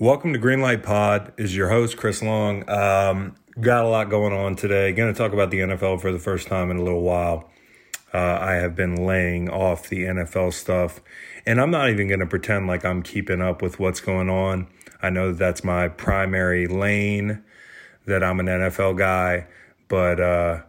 [0.00, 1.32] Welcome to Greenlight Pod.
[1.38, 2.70] Is your host Chris Long?
[2.70, 4.92] Um, got a lot going on today.
[4.92, 7.50] Going to talk about the NFL for the first time in a little while.
[8.14, 11.00] Uh, I have been laying off the NFL stuff,
[11.44, 14.68] and I'm not even going to pretend like I'm keeping up with what's going on.
[15.02, 17.42] I know that that's my primary lane,
[18.06, 19.48] that I'm an NFL guy,
[19.88, 20.62] but uh,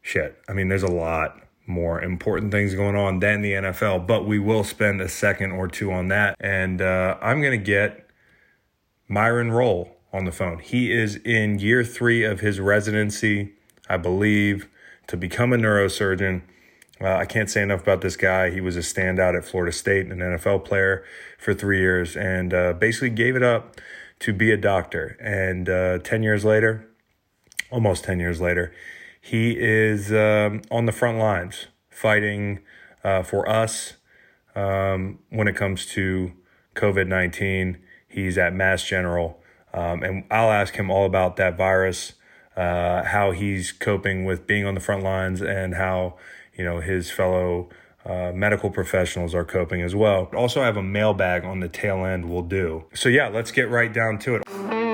[0.00, 0.40] shit.
[0.48, 4.38] I mean, there's a lot more important things going on than the NFL, but we
[4.38, 6.36] will spend a second or two on that.
[6.38, 8.05] And uh, I'm going to get
[9.08, 10.58] Myron Rolle on the phone.
[10.58, 13.52] He is in year three of his residency,
[13.88, 14.68] I believe,
[15.06, 16.42] to become a neurosurgeon.
[17.00, 18.50] Uh, I can't say enough about this guy.
[18.50, 21.04] He was a standout at Florida State, an NFL player
[21.38, 23.76] for three years, and uh, basically gave it up
[24.20, 25.16] to be a doctor.
[25.20, 26.88] And uh, 10 years later,
[27.70, 28.72] almost 10 years later,
[29.20, 32.60] he is um, on the front lines fighting
[33.04, 33.94] uh, for us
[34.54, 36.32] um, when it comes to
[36.74, 37.78] COVID 19
[38.16, 39.38] He's at Mass General.
[39.74, 42.14] Um, and I'll ask him all about that virus,
[42.56, 46.16] uh, how he's coping with being on the front lines, and how
[46.54, 47.68] you know his fellow
[48.06, 50.30] uh, medical professionals are coping as well.
[50.34, 52.30] Also, I have a mailbag on the tail end.
[52.30, 52.86] We'll do.
[52.94, 54.85] So yeah, let's get right down to it.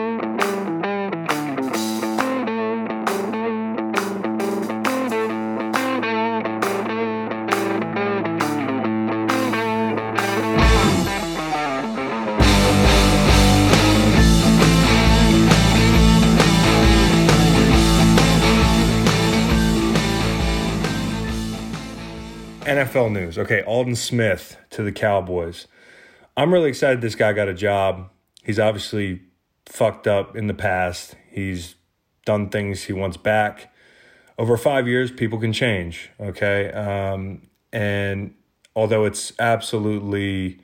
[22.92, 23.38] NFL news.
[23.38, 25.66] Okay, Aldon Smith to the Cowboys.
[26.36, 28.10] I'm really excited this guy got a job.
[28.42, 29.22] He's obviously
[29.66, 31.16] fucked up in the past.
[31.30, 31.76] He's
[32.26, 33.72] done things he wants back.
[34.38, 36.10] Over five years, people can change.
[36.20, 36.70] Okay.
[36.72, 38.34] Um, and
[38.76, 40.60] although it's absolutely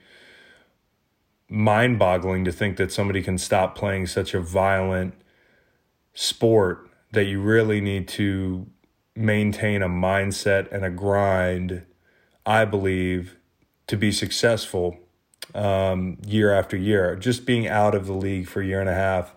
[1.49, 5.15] mind boggling to think that somebody can stop playing such a violent
[6.13, 8.67] sport, that you really need to
[9.17, 11.87] maintain a mindset and a grind
[12.49, 13.37] I believe,
[13.89, 14.97] to be successful
[15.55, 17.15] um, year after year.
[17.15, 19.35] Just being out of the league for a year and a half,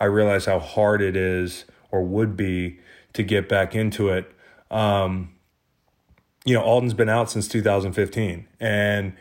[0.00, 2.80] I realize how hard it is or would be
[3.12, 4.32] to get back into it.
[4.72, 5.36] Um,
[6.44, 8.48] you know, Aldon's been out since 2015.
[8.58, 9.12] And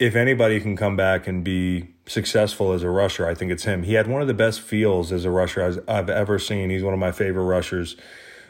[0.00, 3.84] if anybody can come back and be successful as a rusher, I think it's him.
[3.84, 6.70] He had one of the best feels as a rusher I've ever seen.
[6.70, 7.96] He's one of my favorite rushers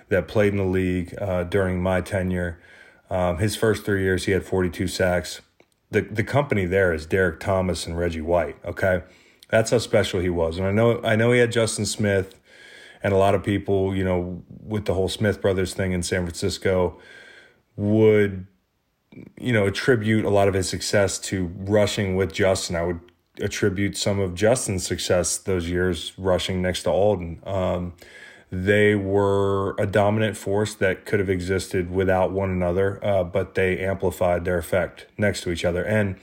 [0.09, 2.59] that played in the league uh, during my tenure.
[3.11, 5.41] Um, his first three years, he had 42 sacks.
[5.91, 8.57] The the company there is Derrick Thomas and Reggie White.
[8.65, 9.03] Okay,
[9.51, 10.59] that's how special he was.
[10.59, 12.41] And I know I know he had Justin Smith,
[13.03, 16.23] and a lot of people, you know, with the whole Smith brothers thing in San
[16.23, 16.99] Francisco,
[17.77, 18.47] would
[19.39, 22.75] you know attribute a lot of his success to rushing with Justin.
[22.75, 23.01] I would
[23.41, 27.41] attribute some of Justin's success those years rushing next to Aldon.
[27.45, 27.95] Um,
[28.63, 33.79] they were a dominant force that could have existed without one another, uh, but they
[33.85, 35.83] amplified their effect next to each other.
[35.83, 36.17] And,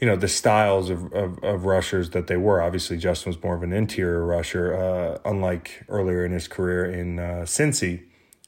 [0.00, 2.60] you know, the styles of, of, of rushers that they were.
[2.60, 7.18] Obviously, Justin was more of an interior rusher, uh, unlike earlier in his career in
[7.18, 8.04] uh, Cincy,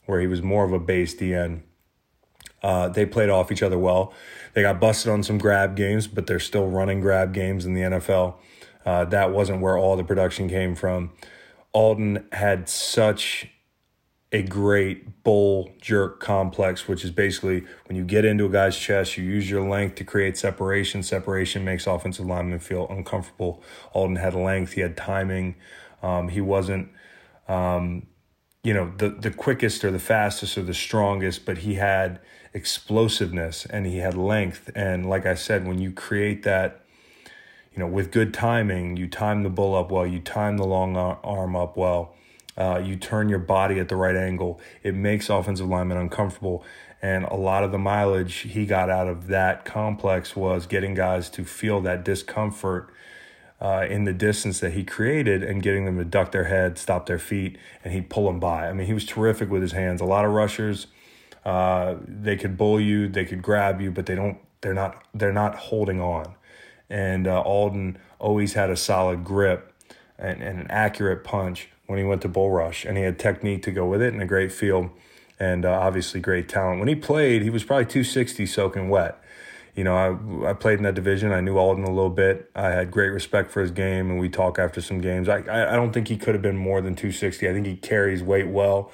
[0.06, 1.62] where he was more of a base DN.
[2.62, 4.12] Uh, they played off each other well.
[4.53, 7.83] They got busted on some grab games, but they're still running grab games in the
[7.83, 8.34] NFL.
[8.84, 11.12] Uh, that wasn't where all the production came from.
[11.73, 13.49] Aldon had such
[14.33, 19.17] a great bull jerk complex, which is basically when you get into a guy's chest,
[19.17, 21.03] you use your length to create separation.
[21.03, 23.63] Separation makes offensive linemen feel uncomfortable.
[23.93, 25.57] Aldon had length, he had timing.
[26.03, 26.89] Um, he wasn't,
[27.49, 28.07] um,
[28.63, 32.21] you know, the the quickest or the fastest or the strongest, but he had
[32.55, 34.71] explosiveness and he had length.
[34.75, 36.80] And like I said, when you create that
[37.73, 40.97] you know, with good timing, you time the bull up well, you time the long
[40.97, 42.15] arm up well,
[42.57, 44.61] uh, you turn your body at the right angle.
[44.83, 46.65] It makes offensive linemen uncomfortable.
[47.01, 51.31] And a lot of the mileage he got out of that complex was getting guys
[51.31, 52.93] to feel that discomfort
[53.61, 57.07] uh, in the distance that he created and getting them to duck their head, stop
[57.07, 58.69] their feet, and he'd pull them by.
[58.69, 60.01] I mean, he was terrific with his hands.
[60.01, 60.89] A lot of rushers,
[61.45, 64.39] uh, they could bull you, they could grab you, but they don't.
[64.63, 65.05] They're not.
[65.15, 66.34] They're not holding on
[66.91, 69.72] and uh, Aldon always had a solid grip
[70.19, 73.63] and, and, an accurate punch when he went to bull rush, and he had technique
[73.63, 74.92] to go with it and a great feel,
[75.39, 76.78] and uh, obviously great talent.
[76.78, 79.19] When he played, he was probably 260 soaking wet.
[79.75, 79.95] You know,
[80.45, 81.33] I, I played in that division.
[81.33, 82.51] I knew Aldon a little bit.
[82.54, 85.28] I had great respect for his game, and we talk after some games.
[85.28, 87.48] I, I, I don't think he could have been more than 260.
[87.48, 88.91] I think he carries weight well.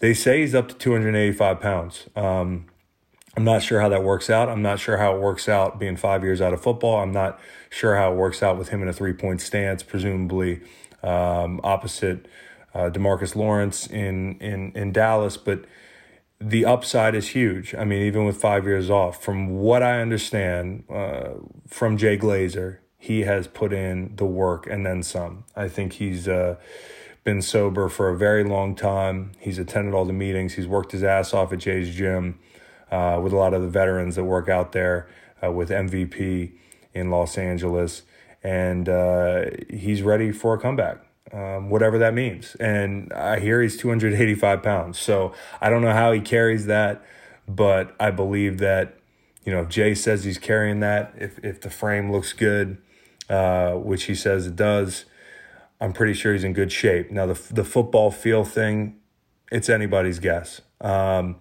[0.00, 2.08] They say he's up to 285 pounds.
[2.16, 2.66] Um,
[3.36, 4.48] I'm not sure how that works out.
[4.48, 7.00] I'm not sure how it works out being five years out of football.
[7.00, 7.40] I'm not
[7.70, 10.60] sure how it works out with him in a three point stance, presumably
[11.02, 12.26] um, opposite
[12.74, 15.38] uh, Demarcus Lawrence in, in, in Dallas.
[15.38, 15.64] But
[16.38, 17.74] the upside is huge.
[17.74, 21.30] I mean, even with five years off, from what I understand uh,
[21.66, 25.44] from Jay Glazer, he has put in the work and then some.
[25.56, 26.56] I think he's uh,
[27.24, 29.32] been sober for a very long time.
[29.38, 30.54] He's attended all the meetings.
[30.54, 32.38] He's worked his ass off at Jay's gym
[32.92, 35.08] uh, with a lot of the veterans that work out there
[35.42, 36.52] uh, with MVP
[36.92, 38.02] in Los Angeles.
[38.44, 40.98] And uh, he's ready for a comeback,
[41.32, 42.54] um, whatever that means.
[42.56, 44.98] And I hear he's 285 pounds.
[44.98, 47.02] So I don't know how he carries that,
[47.48, 48.98] but I believe that,
[49.44, 52.76] you know, if Jay says he's carrying that, if, if the frame looks good,
[53.30, 55.06] uh, which he says it does,
[55.80, 57.10] I'm pretty sure he's in good shape.
[57.10, 59.00] Now, the, the football feel thing,
[59.50, 60.60] it's anybody's guess.
[60.80, 61.36] Um,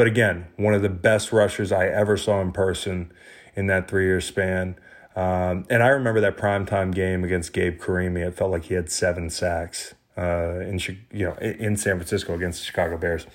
[0.00, 3.12] but again, one of the best rushers I ever saw in person
[3.54, 4.76] in that three year span.
[5.14, 8.26] Um, and I remember that primetime game against Gabe Carimi.
[8.26, 10.80] It felt like he had seven sacks uh, in
[11.12, 13.26] you know in San Francisco against the Chicago Bears.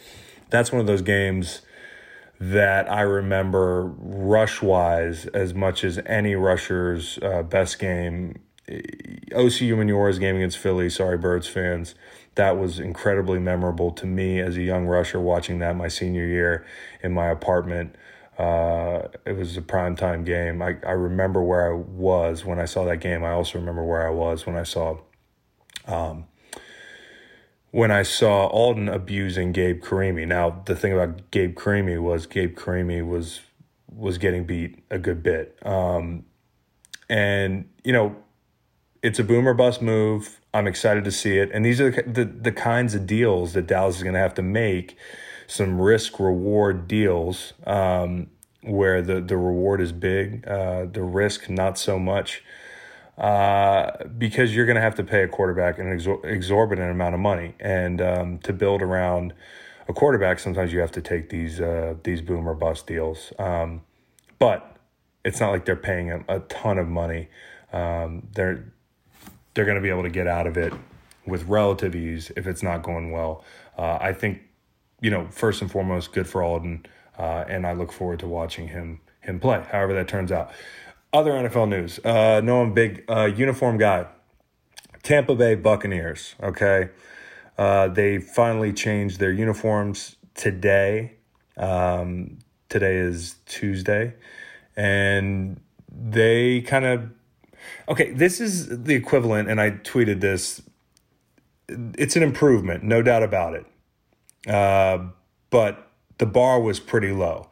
[0.49, 1.61] That's one of those games
[2.39, 8.39] that I remember rush wise as much as any rusher's uh, best game.
[8.67, 11.95] Osi Umenyiora's game against Philly, sorry, Birds fans,
[12.35, 16.65] that was incredibly memorable to me as a young rusher watching that my senior year
[17.01, 17.95] in my apartment.
[18.37, 20.61] Uh, it was a prime time game.
[20.61, 23.23] I, I remember where I was when I saw that game.
[23.23, 24.97] I also remember where I was when I saw
[25.87, 26.25] um,
[27.71, 30.27] when I saw Aldon abusing Gabe Carimi.
[30.27, 33.41] Now the thing about Gabe Carimi was Gabe Carimi was
[33.89, 35.57] was getting beat a good bit.
[35.65, 36.25] Um,
[37.07, 38.17] and you know
[39.05, 40.41] it's a boomer bust move.
[40.51, 41.51] I'm excited to see it.
[41.53, 44.33] And these are the, the, the kinds of deals that Dallas is going to have
[44.33, 44.97] to make
[45.45, 48.27] some risk reward deals um,
[48.63, 52.43] where the, the reward is big, uh, the risk not so much.
[53.15, 57.21] Uh, because you're going to have to pay a quarterback an exor- exorbitant amount of
[57.21, 59.33] money, and um, to build around
[59.87, 63.31] a quarterback, sometimes you have to take these uh, these boom or bust deals.
[63.39, 63.83] Um,
[64.37, 64.75] but
[65.23, 67.29] it's not like they're paying a, a ton of money.
[67.71, 68.73] Um, they're
[69.55, 70.73] they're going to be able to get out of it
[71.25, 73.43] with relative ease if it's not going well.
[73.77, 74.41] Uh, I think,
[75.01, 76.85] you know, first and foremost, good for Aldon,
[77.17, 79.65] uh, and I look forward to watching him him play.
[79.71, 80.51] However that turns out.
[81.11, 81.99] Other NFL news.
[82.03, 84.05] Uh, no, I'm big uh, uniform guy.
[85.01, 86.35] Tampa Bay Buccaneers.
[86.43, 86.89] Okay,
[87.57, 91.13] uh, they finally changed their uniforms today.
[91.57, 94.13] Um, today is Tuesday,
[94.75, 97.09] and they kind of
[97.87, 100.61] Okay, this is the equivalent, and I tweeted this.
[101.67, 103.65] It's an improvement, no doubt about it.
[104.47, 105.09] Uh,
[105.49, 105.87] but
[106.17, 107.49] the bar was pretty low.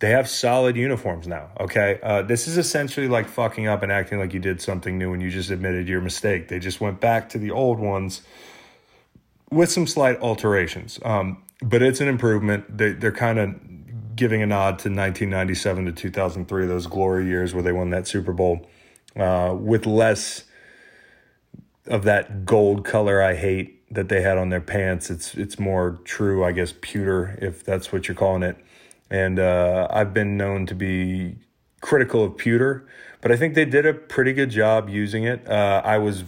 [0.00, 1.50] They have solid uniforms now.
[1.58, 5.12] Okay, uh, this is essentially like fucking up and acting like you did something new
[5.12, 6.48] and you just admitted your mistake.
[6.48, 8.22] They just went back to the old ones
[9.50, 11.00] with some slight alterations.
[11.04, 12.78] Um, but it's an improvement.
[12.78, 13.54] They, they're kind of
[14.14, 18.32] giving a nod to 1997 to 2003, those glory years where they won that Super
[18.32, 18.68] Bowl
[19.18, 20.44] uh, with less
[21.86, 25.10] of that gold color I hate that they had on their pants.
[25.10, 28.56] It's it's more true, I guess, pewter, if that's what you're calling it.
[29.10, 31.36] And uh, I've been known to be
[31.80, 32.86] critical of pewter,
[33.20, 35.48] but I think they did a pretty good job using it.
[35.48, 36.24] Uh, I was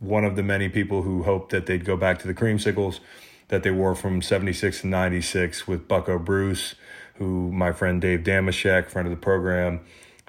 [0.00, 3.00] one of the many people who hoped that they'd go back to the creamsicles
[3.48, 6.74] that they wore from 76 to 96 with Bucco Bruce,
[7.16, 9.80] who my friend Dave Dameshek, friend of the program,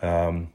[0.01, 0.49] um,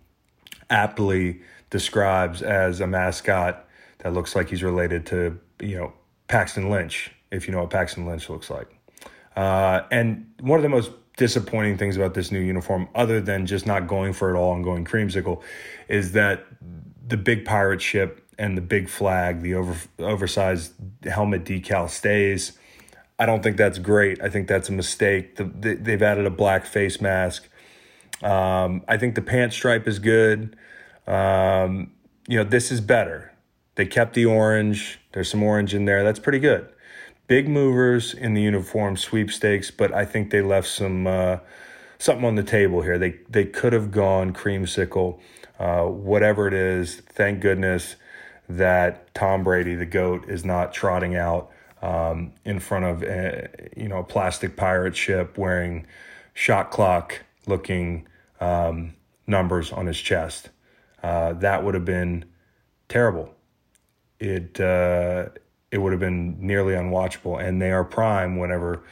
[0.69, 1.41] aptly
[1.71, 3.67] describes as a mascot
[3.99, 5.93] that looks like he's related to, you know,
[6.29, 8.69] Paxton Lynch, if you know what Paxton Lynch looks like.
[9.37, 13.67] Uh, and one of the most disappointing things about this new uniform, other than just
[13.67, 15.43] not going for it all and going creamsicle,
[15.89, 16.47] is that
[17.07, 20.73] the big pirate ship and the big flag, the over, oversized
[21.05, 22.53] helmet decal stays.
[23.19, 24.23] I don't think that's great.
[24.23, 25.37] I think that's a mistake.
[25.37, 27.49] The, the, they've added a black face mask.
[28.23, 30.57] Um, I think the pant stripe is good.
[31.11, 31.91] Um,
[32.29, 33.33] you know, this is better.
[33.75, 35.01] They kept the orange.
[35.13, 36.05] There's some orange in there.
[36.05, 36.69] That's pretty good.
[37.27, 41.39] Big movers in the uniform sweepstakes, but I think they left some uh,
[41.99, 42.99] something on the table here.
[42.99, 45.19] They they could have gone creamsicle,
[45.59, 46.97] uh, whatever it is.
[47.07, 47.97] Thank goodness
[48.49, 51.51] that Tom Brady, the goat, is not trotting out
[51.83, 55.87] um, in front of a, you know a plastic pirate ship wearing
[56.35, 58.07] shot clock looking
[58.41, 58.95] um,
[59.27, 60.51] numbers on his chest.
[61.03, 62.25] Uh, that would have been
[62.89, 63.35] terrible.
[64.19, 65.29] It uh,
[65.71, 67.43] it would have been nearly unwatchable.
[67.43, 68.83] And they are prime whenever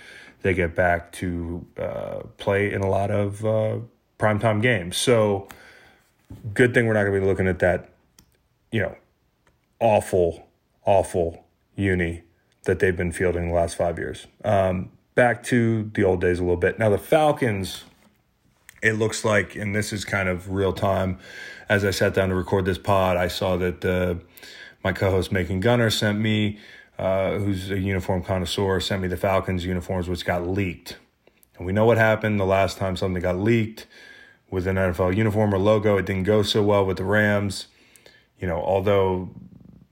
[0.43, 3.79] they get back to uh, play in a lot of uh,
[4.19, 4.97] primetime games.
[4.97, 5.49] So,
[6.55, 7.91] good thing we're not going to be looking at that,
[8.71, 8.97] you know,
[9.81, 10.49] awful,
[10.85, 12.23] awful uni
[12.65, 14.27] that they've been fielding the last five years.
[14.45, 16.79] Um, back to the old days a little bit.
[16.79, 17.85] Now, the Falcons,
[18.83, 21.19] it looks like, and this is kind of real time,
[21.69, 24.15] as I sat down to record this pod, I saw that uh,
[24.83, 26.59] my co host, Macon Gunner, sent me,
[26.99, 30.97] uh, who's a uniform connoisseur, sent me the Falcons uniforms, which got leaked.
[31.57, 33.87] And we know what happened the last time something got leaked
[34.51, 35.97] with an NFL uniform or logo.
[35.99, 37.67] It didn't go so well with the Rams.
[38.39, 39.31] You know, although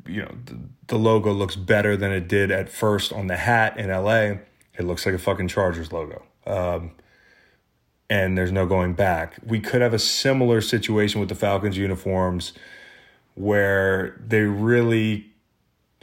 [0.07, 3.77] you know the, the logo looks better than it did at first on the hat
[3.77, 4.39] in LA,
[4.79, 6.23] it looks like a fucking Chargers logo.
[6.47, 6.93] Um,
[8.09, 9.37] and there's no going back.
[9.45, 12.53] We could have a similar situation with the Falcons uniforms
[13.35, 15.27] where they really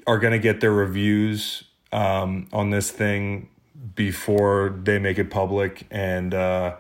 [0.05, 3.49] are going to get their reviews um, on this thing
[3.95, 5.87] before they make it public.
[5.89, 6.75] And uh,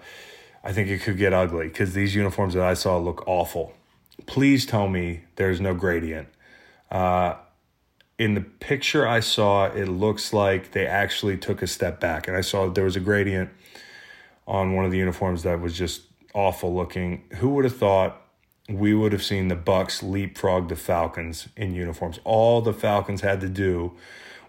[0.63, 3.73] I think it could get ugly because these uniforms that I saw look awful.
[4.25, 6.27] Please tell me there's no gradient.
[6.91, 7.35] Uh,
[8.19, 12.27] in the picture I saw, it looks like they actually took a step back.
[12.27, 13.49] And I saw there was a gradient
[14.47, 16.01] on one of the uniforms that was just
[16.33, 17.23] awful looking.
[17.35, 18.21] Who would have thought
[18.69, 22.19] we would have seen the Bucs leapfrog the Falcons in uniforms?
[22.23, 23.93] All the Falcons had to do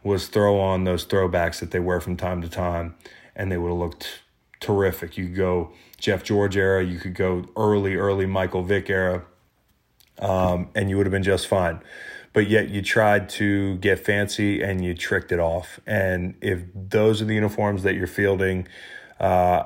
[0.02, 2.94] was throw on those throwbacks that they wear from time to time,
[3.34, 4.20] and they would have looked
[4.60, 5.16] terrific.
[5.16, 9.24] You could go Jeff George era, you could go early, early Michael Vick era,
[10.18, 11.80] um, and you would have been just fine.
[12.34, 15.78] But yet you tried to get fancy and you tricked it off.
[15.86, 18.66] And if those are the uniforms that you're fielding,
[19.20, 19.64] uh,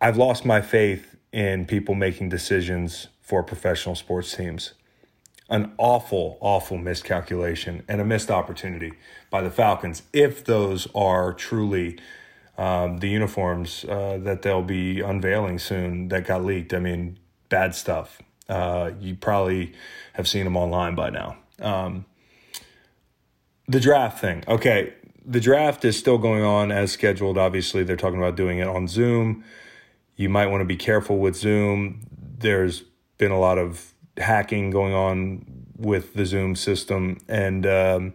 [0.00, 4.74] I've lost my faith in people making decisions for professional sports teams.
[5.48, 8.92] An awful, awful miscalculation and a missed opportunity
[9.30, 11.98] by the Falcons if those are truly
[12.58, 16.74] um, the uniforms uh, that they'll be unveiling soon that got leaked.
[16.74, 18.20] I mean, bad stuff.
[18.48, 19.72] Uh, you probably
[20.14, 21.36] have seen them online by now.
[21.60, 22.04] Um,
[23.68, 24.44] the draft thing.
[24.46, 27.36] Okay, the draft is still going on as scheduled.
[27.36, 29.44] Obviously, they're talking about doing it on Zoom.
[30.16, 32.06] You might want to be careful with Zoom.
[32.38, 32.82] There's
[33.18, 35.44] been a lot of hacking going on
[35.76, 38.14] with the Zoom system, and um,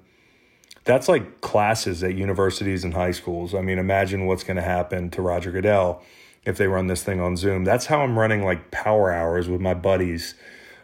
[0.84, 3.54] that's like classes at universities and high schools.
[3.54, 6.02] I mean, imagine what's going to happen to Roger Goodell
[6.44, 7.64] if they run this thing on Zoom.
[7.64, 10.34] That's how I'm running like power hours with my buddies.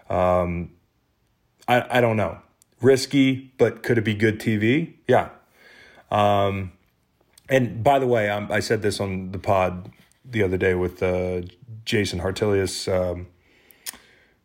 [0.10, 0.72] Um,
[1.68, 2.38] I I don't know,
[2.80, 4.94] risky, but could it be good TV?
[5.08, 5.30] Yeah.
[6.12, 6.74] Um,
[7.50, 9.92] and by the way, I'm, i said this on the pod
[10.30, 11.42] the other day with uh,
[11.86, 13.28] Jason Hartilius, um,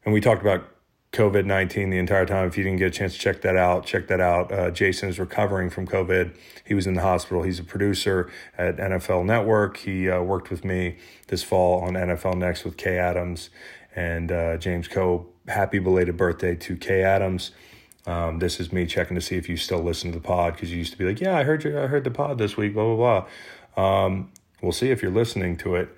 [0.05, 0.65] and we talked about
[1.13, 2.49] COVID 19 the entire time.
[2.49, 4.51] If you didn't get a chance to check that out, check that out.
[4.51, 6.35] Uh, Jason is recovering from COVID.
[6.65, 7.43] He was in the hospital.
[7.43, 9.77] He's a producer at NFL Network.
[9.77, 10.97] He uh, worked with me
[11.29, 13.51] this fall on NFL Next with Kay Adams
[13.95, 15.27] and uh, James Koh.
[15.49, 17.51] Happy belated birthday to Kay Adams.
[18.07, 20.73] Um, this is me checking to see if you still listen to the pod because
[20.73, 22.73] you used to be like, yeah, I heard you, I heard the pod this week,
[22.73, 23.27] blah blah
[23.77, 24.05] blah.
[24.07, 25.89] Um, We'll see if you're listening to it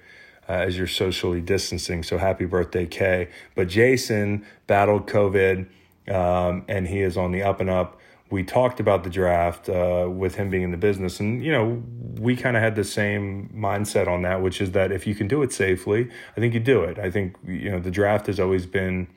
[0.49, 2.03] uh, as you're socially distancing.
[2.03, 3.29] So happy birthday, Kay.
[3.55, 5.69] But Jason battled COVID
[6.09, 8.01] um, and he is on the up and up.
[8.31, 11.83] We talked about the draft uh, with him being in the business, and you know
[12.19, 15.29] we kind of had the same mindset on that, which is that if you can
[15.29, 16.99] do it safely, I think you do it.
[16.99, 19.09] I think you know the draft has always been,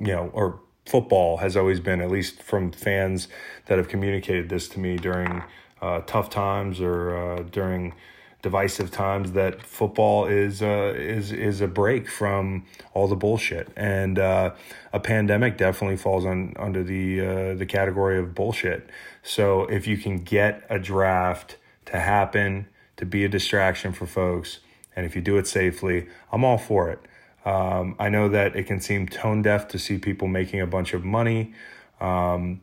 [0.00, 3.28] you know, or football has always been, at least from fans
[3.66, 5.42] that have communicated this to me during
[5.80, 7.94] uh, tough times or uh, during
[8.42, 14.18] divisive times that football is uh, is is a break from all the bullshit, and
[14.18, 14.52] uh,
[14.92, 18.88] a pandemic definitely falls on under the uh, the category of bullshit.
[19.22, 21.56] So if you can get a draft
[21.86, 24.60] to happen to be a distraction for folks,
[24.96, 27.00] and if you do it safely, I'm all for it.
[27.44, 30.92] Um, I know that it can seem tone deaf to see people making a bunch
[30.92, 31.54] of money
[32.00, 32.60] um,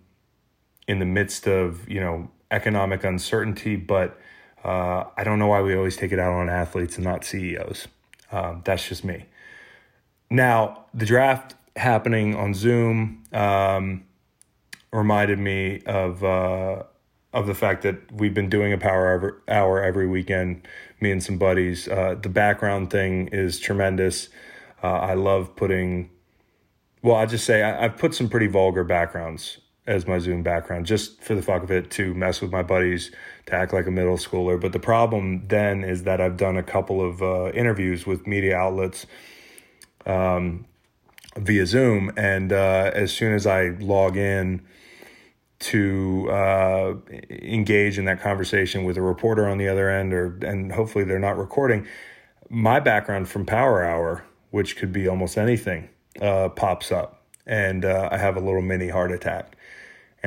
[0.87, 4.19] in the midst of you know economic uncertainty, but
[4.63, 7.87] uh, I don't know why we always take it out on athletes and not CEOs.
[8.31, 9.25] Um, that's just me.
[10.29, 14.03] Now, the draft happening on Zoom um,
[14.91, 16.83] reminded me of uh,
[17.33, 20.67] of the fact that we've been doing a power hour every weekend.
[20.99, 21.87] Me and some buddies.
[21.87, 24.29] Uh, the background thing is tremendous.
[24.83, 26.09] Uh, I love putting.
[27.03, 30.85] Well, I just say I, I've put some pretty vulgar backgrounds as my Zoom background
[30.85, 33.09] just for the fuck of it to mess with my buddies,
[33.45, 34.59] to act like a middle schooler.
[34.59, 38.55] But the problem then is that I've done a couple of uh, interviews with media
[38.57, 39.07] outlets
[40.05, 40.65] um,
[41.37, 44.61] via Zoom, and uh, as soon as I log in
[45.59, 46.93] to uh,
[47.29, 51.19] engage in that conversation with a reporter on the other end, or and hopefully they're
[51.19, 51.87] not recording.
[52.49, 55.89] My background from Power Hour, which could be almost anything,
[56.21, 59.56] uh, pops up, and uh, I have a little mini heart attack,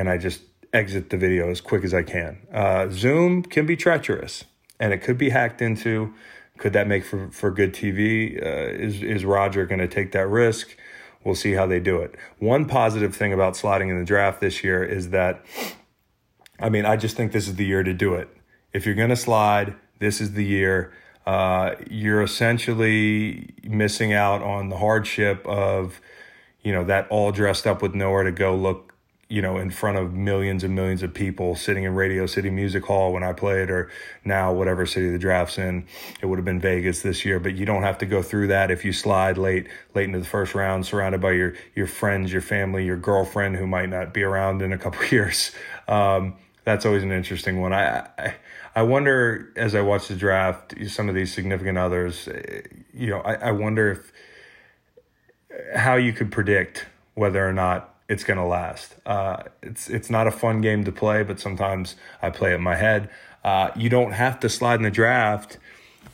[0.00, 0.40] and I just
[0.72, 2.38] exit the video as quick as I can.
[2.50, 4.44] Uh, Zoom can be treacherous,
[4.80, 6.14] and it could be hacked into.
[6.56, 8.34] Could that make for, for good TV?
[8.42, 10.74] Uh, is is Roger going to take that risk?
[11.22, 12.14] We'll see how they do it.
[12.38, 15.44] One positive thing about sliding in the draft this year is that,
[16.58, 18.28] I mean, I just think this is the year to do it.
[18.72, 20.94] If you're going to slide, this is the year.
[21.26, 26.00] Uh, you're essentially missing out on the hardship of,
[26.62, 28.89] you know, that all dressed up with nowhere to go look
[29.30, 32.84] you know, in front of millions and millions of people sitting in Radio City Music
[32.84, 33.88] Hall when I played, or
[34.24, 35.86] now whatever city the draft's in.
[36.20, 38.72] It would have been Vegas this year, but you don't have to go through that
[38.72, 42.42] if you slide late, late into the first round, surrounded by your your friends, your
[42.42, 45.52] family, your girlfriend who might not be around in a couple years.
[45.86, 46.34] Um,
[46.64, 47.72] that's always an interesting one.
[47.72, 48.34] I, I
[48.74, 52.28] I wonder as I watch the draft, some of these significant others,
[52.92, 54.12] you know, I, I wonder if
[55.76, 58.96] how you could predict whether or not it's going to last.
[59.06, 62.62] Uh, it's it's not a fun game to play, but sometimes I play it in
[62.62, 63.08] my head.
[63.44, 65.58] Uh, you don't have to slide in the draft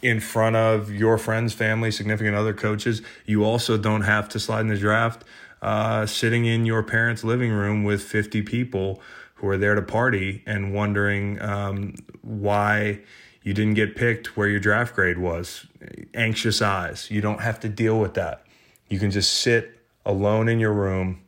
[0.03, 3.01] in front of your friends, family, significant other coaches.
[3.25, 5.25] You also don't have to slide in the draft
[5.63, 9.01] uh, sitting in your parents' living room with 50 people
[9.37, 13.01] who are there to party and wondering um, why
[13.43, 15.67] you didn't get picked where your draft grade was.
[16.13, 17.11] Anxious eyes.
[17.11, 18.45] You don't have to deal with that.
[18.89, 21.23] You can just sit alone in your room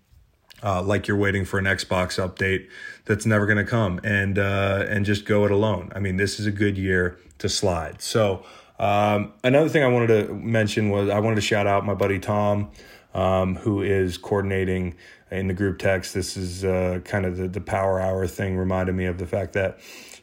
[0.62, 2.68] uh, like you're waiting for an Xbox update
[3.04, 5.92] that's never going to come, and uh, and just go it alone.
[5.94, 8.02] I mean, this is a good year to slide.
[8.02, 8.44] So
[8.78, 12.18] um, another thing I wanted to mention was I wanted to shout out my buddy
[12.18, 12.70] Tom,
[13.14, 14.94] um, who is coordinating
[15.30, 16.14] in the group text.
[16.14, 18.56] This is uh, kind of the the power hour thing.
[18.56, 19.78] Reminded me of the fact that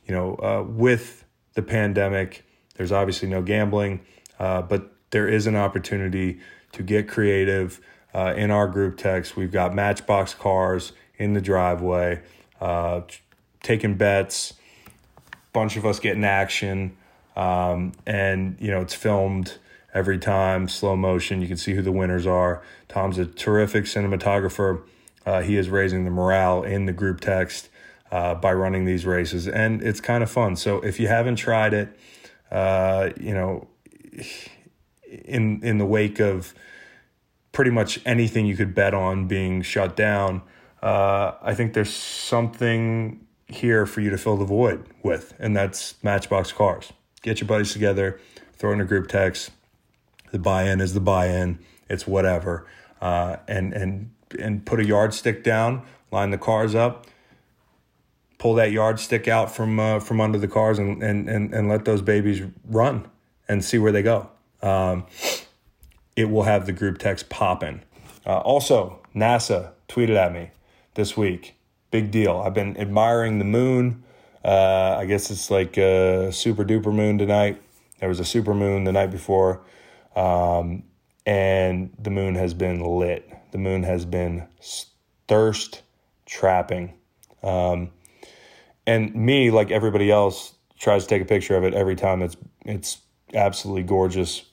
[0.06, 4.02] you know uh, with the pandemic, there's obviously no gambling,
[4.40, 6.40] uh, but there is an opportunity
[6.74, 7.80] to get creative
[8.16, 9.36] uh, in our group text.
[9.36, 12.22] We've got Matchbox cars in the driveway,
[12.62, 13.02] uh,
[13.62, 14.54] taking bets,
[15.52, 16.96] bunch of us getting action,
[17.36, 19.58] um, and you know it's filmed
[19.94, 21.42] every time, slow motion.
[21.42, 22.64] You can see who the winners are.
[22.88, 24.82] Tom's a terrific cinematographer.
[25.26, 27.68] Uh, he is raising the morale in the group text
[28.12, 30.56] uh, by running these races, and it's kind of fun.
[30.56, 32.00] So if you haven't tried it,
[32.50, 33.68] uh, you know,
[35.26, 36.54] in in the wake of
[37.56, 40.42] pretty much anything you could bet on being shut down.
[40.84, 45.96] Uh, I think there's something here for you to fill the void with, and that's
[46.04, 46.92] Matchbox Cars.
[47.24, 48.20] Get your buddies together,
[48.54, 49.52] throw in a group text.
[50.32, 51.60] The buy-in is the buy-in.
[51.90, 52.68] It's whatever,
[53.02, 57.08] uh, and and and put a yardstick down, line the cars up,
[58.38, 61.86] pull that yardstick out from uh, from under the cars, and, and and and let
[61.86, 63.08] those babies run
[63.48, 64.30] and see where they go.
[64.62, 65.06] Um,
[66.16, 67.82] it will have the group text popping.
[68.26, 70.52] Uh, also, NASA tweeted at me
[70.96, 71.56] this week.
[71.92, 72.42] Big deal.
[72.46, 74.04] I've been admiring the moon.
[74.44, 77.62] Uh, I guess it's like a super duper moon tonight.
[78.00, 79.62] There was a super moon the night before.
[80.16, 80.84] Um,
[81.26, 83.30] and the moon has been lit.
[83.52, 84.48] The moon has been
[85.28, 85.82] thirst
[86.26, 86.94] trapping.
[87.44, 87.92] Um,
[88.86, 92.36] and me, like everybody else, tries to take a picture of it every time it's
[92.66, 93.00] it's
[93.34, 94.44] absolutely gorgeous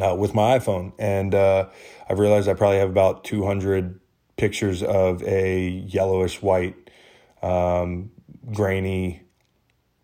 [0.00, 1.68] uh, with my iPhone, and uh,
[2.08, 4.00] I've realized I probably have about 200
[4.36, 6.90] pictures of a yellowish white,
[7.42, 8.10] um,
[8.52, 9.22] grainy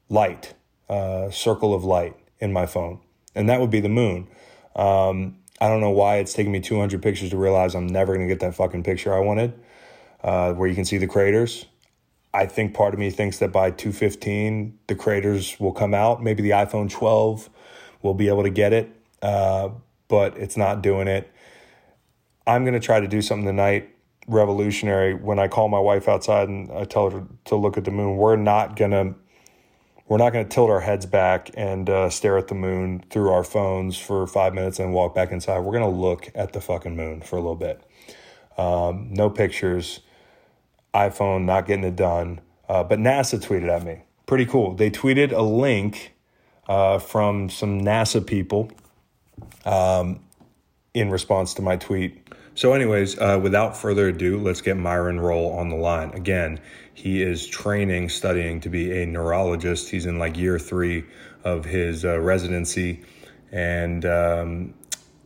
[0.08, 0.54] light,
[0.88, 3.00] uh, circle of light in my phone,
[3.34, 4.28] and that would be the moon.
[4.76, 8.28] Um, I don't know why it's taking me 200 pictures to realize I'm never going
[8.28, 9.58] to get that fucking picture I wanted,
[10.22, 11.64] uh, where you can see the craters.
[12.32, 16.22] I think part of me thinks that by 215 the craters will come out.
[16.22, 17.48] Maybe the iPhone 12
[18.02, 19.70] will be able to get it uh,
[20.08, 21.30] but it's not doing it.
[22.46, 23.94] I'm going to try to do something tonight
[24.26, 27.90] revolutionary when I call my wife outside and I tell her to look at the
[27.90, 28.16] moon.
[28.16, 29.14] We're not going to
[30.06, 33.30] we're not going to tilt our heads back and uh, stare at the moon through
[33.30, 35.58] our phones for five minutes and walk back inside.
[35.58, 37.82] We're going to look at the fucking moon for a little bit.
[38.56, 40.00] Um, no pictures,
[40.94, 42.40] iPhone not getting it done.
[42.70, 44.02] Uh, but NASA tweeted at me.
[44.24, 44.74] Pretty cool.
[44.74, 46.14] They tweeted a link
[46.68, 48.70] uh, from some NASA people
[49.64, 50.20] um,
[50.94, 52.28] in response to my tweet.
[52.54, 56.10] So, anyways, uh, without further ado, let's get Myron Rolle on the line.
[56.10, 56.60] Again,
[56.92, 59.90] he is training, studying to be a neurologist.
[59.90, 61.04] He's in like year three
[61.44, 63.04] of his uh, residency,
[63.52, 64.74] and um,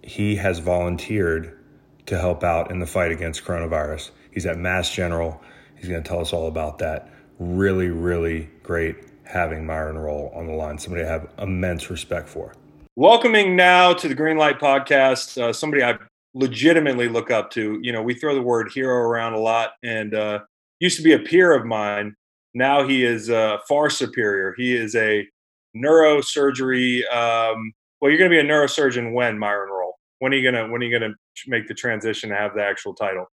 [0.03, 1.59] he has volunteered
[2.05, 4.11] to help out in the fight against coronavirus.
[4.31, 5.41] He's at Mass General.
[5.77, 7.09] He's going to tell us all about that.
[7.39, 12.55] Really, really great having Myron Rolle on the line, somebody I have immense respect for.
[12.95, 15.97] Welcoming now to the Green Light Podcast, uh, somebody I
[16.35, 17.79] legitimately look up to.
[17.81, 20.41] You know, we throw the word hero around a lot, and uh,
[20.79, 22.15] used to be a peer of mine.
[22.53, 24.55] Now he is uh, far superior.
[24.59, 25.27] He is a
[25.75, 27.11] neurosurgery.
[27.11, 29.99] Um, well, you're going to be a neurosurgeon when Myron Rolle.
[30.19, 31.15] When are you gonna When are you gonna
[31.47, 33.27] make the transition to have the actual title?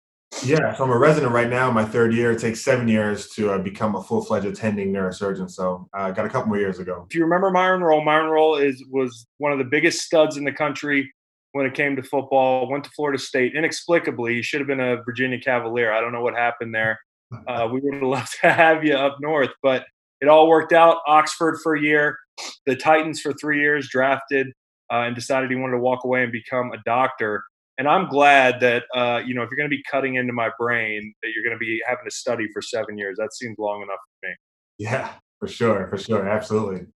[0.43, 1.71] Yeah, so I'm a resident right now.
[1.71, 2.31] My third year.
[2.31, 5.49] It takes seven years to uh, become a full fledged attending neurosurgeon.
[5.49, 7.05] So I uh, got a couple more years ago.
[7.09, 10.43] If you remember Myron Rolle, Myron Rolle is was one of the biggest studs in
[10.43, 11.11] the country
[11.53, 12.69] when it came to football.
[12.69, 14.35] Went to Florida State inexplicably.
[14.35, 15.91] He should have been a Virginia Cavalier.
[15.91, 16.99] I don't know what happened there.
[17.47, 19.85] Uh, we would have loved to have you up north, but
[20.19, 20.97] it all worked out.
[21.05, 22.17] Oxford for a year,
[22.65, 24.47] the Titans for three years, drafted
[24.91, 27.43] uh, and decided he wanted to walk away and become a doctor
[27.79, 30.51] and I'm glad that uh, you know if you're going to be cutting into my
[30.59, 33.17] brain, that you're going to be having to study for seven years.
[33.17, 34.35] That seems long enough for me.
[34.77, 36.87] Yeah, for sure, for sure, absolutely.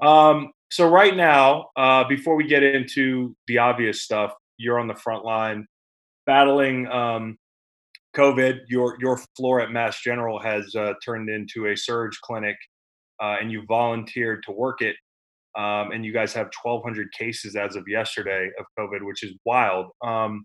[0.00, 4.94] Um, so right now, uh, before we get into the obvious stuff, you're on the
[4.94, 5.66] front line
[6.24, 7.36] battling um,
[8.16, 8.60] COVID.
[8.68, 12.56] Your your floor at Mass General has uh, turned into a surge clinic,
[13.22, 14.96] uh, and you volunteered to work it
[15.56, 19.86] um, and you guys have 1,200 cases as of yesterday of COVID, which is wild.
[20.04, 20.44] Um,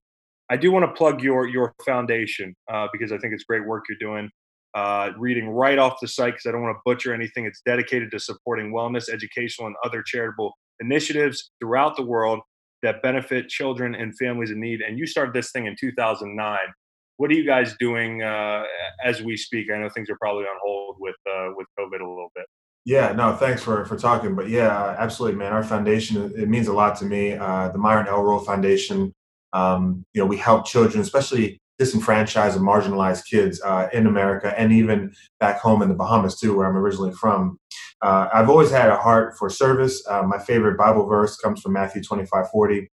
[0.49, 3.85] I do want to plug your your foundation uh, because I think it's great work
[3.89, 4.29] you're doing.
[4.73, 7.45] Uh, reading right off the site because I don't want to butcher anything.
[7.45, 12.41] It's dedicated to supporting wellness, educational, and other charitable initiatives throughout the world
[12.83, 14.81] that benefit children and families in need.
[14.81, 16.57] And you started this thing in 2009.
[17.15, 18.63] What are you guys doing uh,
[19.03, 19.71] as we speak?
[19.73, 22.45] I know things are probably on hold with uh, with COVID a little bit.
[22.87, 24.33] Yeah, no, thanks for for talking.
[24.33, 25.51] But yeah, absolutely, man.
[25.51, 27.33] Our foundation it means a lot to me.
[27.33, 28.05] Uh, the Myron.
[28.07, 29.13] Rolle Foundation.
[29.51, 34.71] Um, you know, we help children, especially disenfranchised and marginalized kids uh, in America and
[34.71, 37.57] even back home in the Bahamas too, where I'm originally from.
[38.01, 40.01] Uh, I've always had a heart for service.
[40.09, 42.89] Uh, my favorite Bible verse comes from Matthew 25, 40.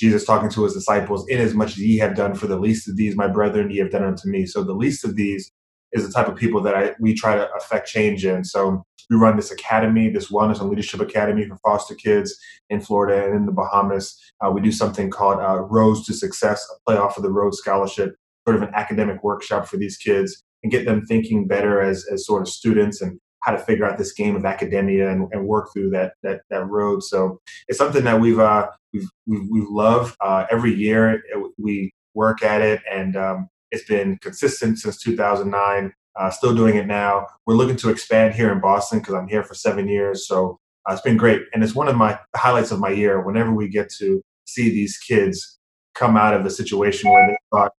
[0.00, 2.88] Jesus talking to his disciples, in as much as ye have done for the least
[2.88, 4.46] of these, my brethren, ye have done unto me.
[4.46, 5.50] So the least of these
[5.92, 8.44] is the type of people that I we try to affect change in.
[8.44, 12.38] So we run this academy, this wellness and leadership academy for foster kids
[12.70, 14.18] in Florida and in the Bahamas.
[14.44, 17.58] Uh, we do something called uh, Roads to Success, a play off of the Rhodes
[17.58, 18.14] Scholarship,
[18.46, 22.26] sort of an academic workshop for these kids and get them thinking better as, as
[22.26, 25.68] sort of students and how to figure out this game of academia and, and work
[25.72, 27.02] through that, that that road.
[27.02, 31.22] So it's something that we've uh, we've we've, we've loved uh, every year.
[31.56, 35.92] We work at it, and um, it's been consistent since 2009.
[36.18, 37.26] Uh, still doing it now.
[37.46, 40.26] We're looking to expand here in Boston because I'm here for seven years.
[40.26, 43.22] So uh, it's been great, and it's one of my highlights of my year.
[43.22, 45.58] Whenever we get to see these kids
[45.94, 47.72] come out of a situation where they thought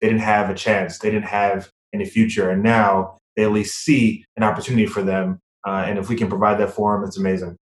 [0.00, 3.84] they didn't have a chance, they didn't have any future, and now they at least
[3.84, 5.40] see an opportunity for them.
[5.66, 7.56] Uh, and if we can provide that for them, it's amazing.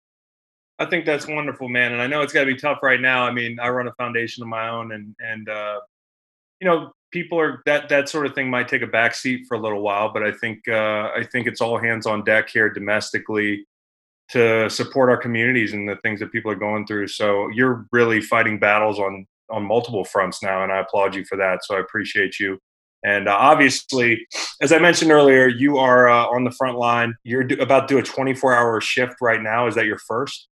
[0.78, 1.92] I think that's wonderful, man.
[1.92, 3.24] And I know it's got to be tough right now.
[3.24, 5.80] I mean, I run a foundation of my own, and and uh,
[6.60, 9.60] you know, people are that that sort of thing might take a backseat for a
[9.60, 13.66] little while, but I think uh, I think it's all hands on deck here domestically
[14.30, 17.08] to support our communities and the things that people are going through.
[17.08, 21.36] So you're really fighting battles on on multiple fronts now, and I applaud you for
[21.36, 21.64] that.
[21.64, 22.58] So I appreciate you.
[23.04, 24.26] And uh, obviously,
[24.60, 27.14] as I mentioned earlier, you are uh, on the front line.
[27.24, 29.66] You're do- about to do a 24 hour shift right now.
[29.66, 30.48] Is that your first?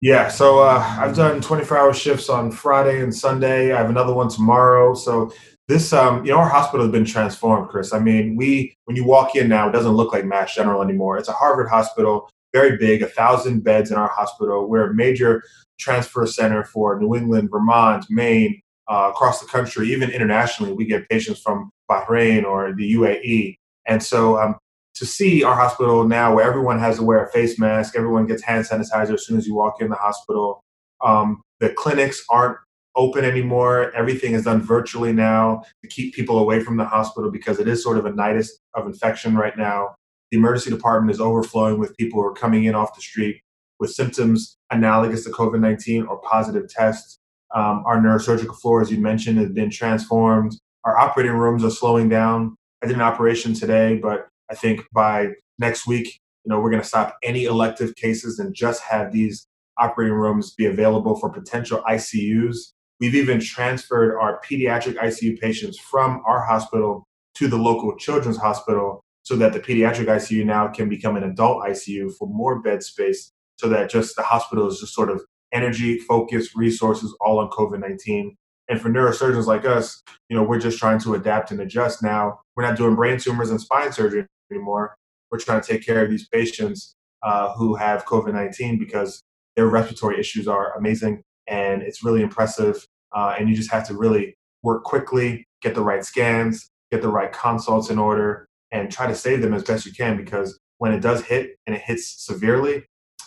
[0.00, 3.72] Yeah, so uh, I've done 24 hour shifts on Friday and Sunday.
[3.72, 4.94] I have another one tomorrow.
[4.94, 5.32] So
[5.68, 7.92] this um, you know our hospital has been transformed chris.
[7.92, 11.18] I mean we when you walk in now it doesn't look like mass general anymore.
[11.18, 14.68] It's a harvard hospital very big a thousand beds in our hospital.
[14.68, 15.42] We're a major
[15.78, 19.90] transfer center for new england vermont maine uh, across the country.
[19.90, 24.56] Even internationally we get patients from bahrain or the uae and so um,
[24.94, 28.42] to see our hospital now where everyone has to wear a face mask everyone gets
[28.42, 30.60] hand sanitizer as soon as you walk in the hospital
[31.02, 32.56] um, the clinics aren't
[32.96, 33.92] open anymore.
[33.94, 37.82] Everything is done virtually now to keep people away from the hospital because it is
[37.82, 39.94] sort of a nidus of infection right now.
[40.30, 43.40] The emergency department is overflowing with people who are coming in off the street
[43.78, 47.18] with symptoms analogous to COVID 19 or positive tests.
[47.54, 50.56] Um, our neurosurgical floor, as you mentioned, has been transformed.
[50.84, 52.56] Our operating rooms are slowing down.
[52.82, 55.28] I did an operation today, but I think by
[55.58, 59.46] next week, you know, we're going to stop any elective cases and just have these
[59.78, 62.72] operating rooms be available for potential ICUs
[63.02, 67.02] We've even transferred our pediatric ICU patients from our hospital
[67.34, 71.64] to the local children's hospital so that the pediatric ICU now can become an adult
[71.64, 75.20] ICU for more bed space so that just the hospital is just sort of
[75.52, 78.36] energy, focus, resources all on COVID 19.
[78.68, 82.38] And for neurosurgeons like us, you know, we're just trying to adapt and adjust now.
[82.54, 84.94] We're not doing brain tumors and spine surgery anymore.
[85.32, 89.24] We're trying to take care of these patients uh, who have COVID 19 because
[89.56, 92.86] their respiratory issues are amazing and it's really impressive.
[93.14, 97.08] Uh, and you just have to really work quickly, get the right scans, get the
[97.08, 100.92] right consults in order, and try to save them as best you can because when
[100.92, 102.84] it does hit and it hits severely,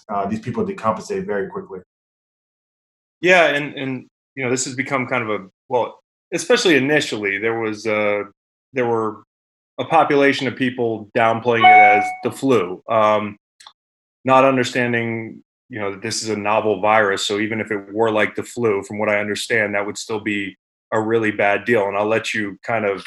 [0.09, 1.79] uh, these people decompensate very quickly.
[3.21, 5.99] Yeah, and and you know this has become kind of a well,
[6.33, 8.23] especially initially there was uh,
[8.73, 9.23] there were
[9.79, 13.37] a population of people downplaying it as the flu, um,
[14.25, 17.25] not understanding you know that this is a novel virus.
[17.25, 20.19] So even if it were like the flu, from what I understand, that would still
[20.19, 20.55] be
[20.93, 21.87] a really bad deal.
[21.87, 23.03] And I'll let you kind of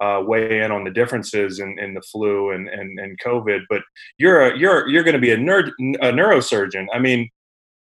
[0.00, 3.62] uh, weigh in on the differences in, in the flu and, and, and COVID.
[3.68, 3.82] But
[4.16, 6.86] you're a, you're you're going to be a nerd a neurosurgeon.
[6.92, 7.28] I mean,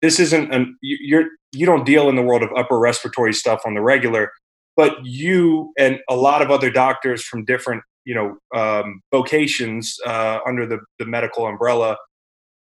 [0.02, 3.74] this isn't an you're you don't deal in the world of upper respiratory stuff on
[3.74, 4.32] the regular,
[4.76, 10.40] but you and a lot of other doctors from different you know um, vocations uh,
[10.46, 11.96] under the, the medical umbrella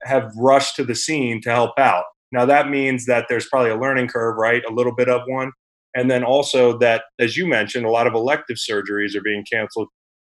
[0.03, 2.05] have rushed to the scene to help out.
[2.31, 4.63] Now that means that there's probably a learning curve, right?
[4.65, 5.51] A little bit of one,
[5.95, 9.87] and then also that, as you mentioned, a lot of elective surgeries are being canceled.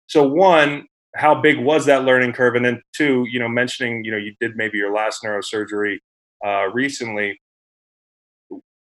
[0.06, 2.56] So one, how big was that learning curve?
[2.56, 5.98] And then two, you know, mentioning, you know, you did maybe your last neurosurgery
[6.44, 7.40] uh, recently.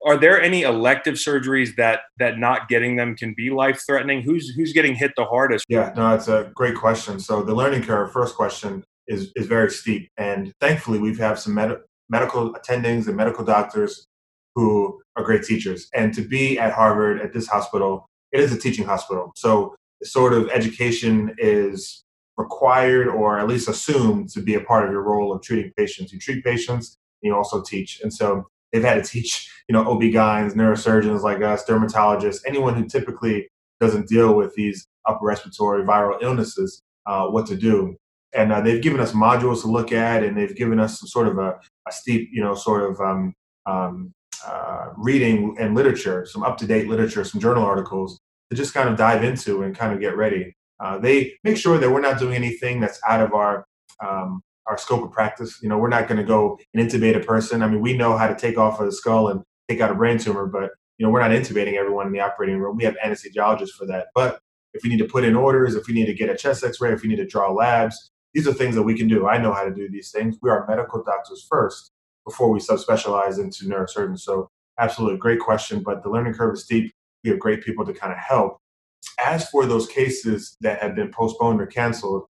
[0.06, 4.22] Are there any elective surgeries that that not getting them can be life threatening?
[4.22, 5.64] Who's who's getting hit the hardest?
[5.68, 7.18] Yeah, no, that's a great question.
[7.20, 11.54] So the learning curve, first question, is is very steep, and thankfully we've have some
[11.54, 14.06] med- medical attendings and medical doctors
[14.54, 15.88] who are great teachers.
[15.94, 19.32] And to be at Harvard at this hospital, it is a teaching hospital.
[19.36, 22.04] So sort of education is
[22.36, 26.12] required or at least assumed to be a part of your role of treating patients.
[26.12, 28.00] You treat patients you also teach.
[28.02, 32.86] And so they've had to teach, you know, OB-GYNs, neurosurgeons like us, dermatologists, anyone who
[32.86, 33.48] typically
[33.80, 37.96] doesn't deal with these upper respiratory viral illnesses, uh, what to do.
[38.34, 41.28] And uh, they've given us modules to look at, and they've given us some sort
[41.28, 43.34] of a, a steep, you know, sort of um,
[43.66, 44.12] um,
[44.46, 48.20] uh, reading and literature, some up to date literature, some journal articles
[48.50, 50.54] to just kind of dive into and kind of get ready.
[50.80, 53.64] Uh, they make sure that we're not doing anything that's out of our
[54.04, 55.60] um, our scope of practice.
[55.62, 57.62] You know, we're not going to go and intubate a person.
[57.62, 60.18] I mean, we know how to take off a skull and take out a brain
[60.18, 62.76] tumor, but you know, we're not intubating everyone in the operating room.
[62.76, 64.06] We have anesthesiologists for that.
[64.14, 64.40] But
[64.72, 66.92] if we need to put in orders, if we need to get a chest X-ray,
[66.92, 69.26] if we need to draw labs, these are things that we can do.
[69.26, 70.36] I know how to do these things.
[70.42, 71.92] We are medical doctors first,
[72.24, 74.20] before we subspecialize into neurosurgeons.
[74.20, 76.92] So absolutely great question, but the learning curve is steep.
[77.22, 78.58] We have great people to kind of help.
[79.24, 82.24] As for those cases that have been postponed or canceled,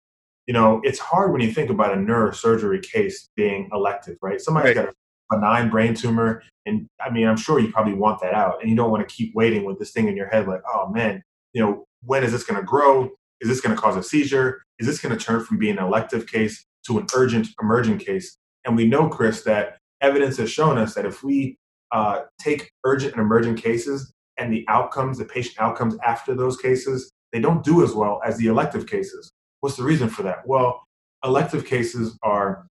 [0.46, 4.40] you know, it's hard when you think about a neurosurgery case being elective, right?
[4.40, 4.86] Somebody's right.
[4.86, 8.60] got a benign brain tumor, and I mean, I'm sure you probably want that out,
[8.60, 10.88] and you don't want to keep waiting with this thing in your head, like, oh
[10.90, 11.22] man,
[11.54, 13.08] you know, when is this going to grow?
[13.40, 14.63] Is this going to cause a seizure?
[14.78, 18.36] Is this going to turn from being an elective case to an urgent emergent case?
[18.64, 21.56] And we know, Chris, that evidence has shown us that if we
[21.92, 27.10] uh, take urgent and emergent cases and the outcomes, the patient outcomes after those cases,
[27.32, 29.30] they don't do as well as the elective cases.
[29.60, 30.46] What's the reason for that?
[30.46, 30.82] Well,
[31.24, 32.66] elective cases are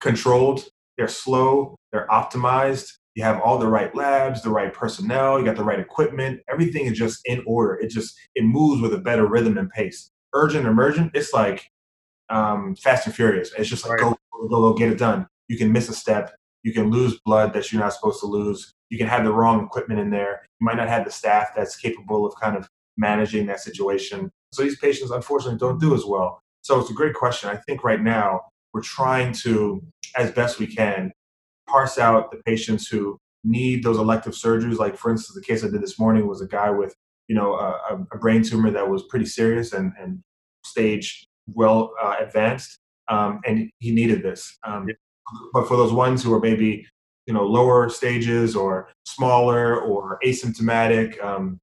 [0.00, 0.64] controlled,
[0.96, 2.90] they're slow, they're optimized.
[3.14, 6.40] You have all the right labs, the right personnel, you got the right equipment.
[6.50, 7.74] Everything is just in order.
[7.74, 10.10] It just it moves with a better rhythm and pace.
[10.34, 11.70] Urgent, emergent, it's like
[12.28, 13.52] um, fast and furious.
[13.56, 14.12] It's just like right.
[14.32, 15.26] go, go, go, get it done.
[15.48, 18.72] You can miss a step, you can lose blood that you're not supposed to lose.
[18.90, 20.46] You can have the wrong equipment in there.
[20.60, 24.30] You might not have the staff that's capable of kind of managing that situation.
[24.52, 26.40] So these patients, unfortunately, don't do as well.
[26.62, 27.50] So it's a great question.
[27.50, 28.40] I think right now
[28.72, 29.84] we're trying to,
[30.16, 31.12] as best we can,
[31.68, 34.78] parse out the patients who need those elective surgeries.
[34.78, 36.94] Like, for instance, the case I did this morning was a guy with,
[37.28, 40.20] you know, a, a brain tumor that was pretty serious and, and
[40.64, 44.56] stage well uh, advanced, um, and he needed this.
[44.64, 44.88] Um,
[45.52, 46.86] but for those ones who are maybe
[47.26, 51.58] you know lower stages or smaller or asymptomatic um,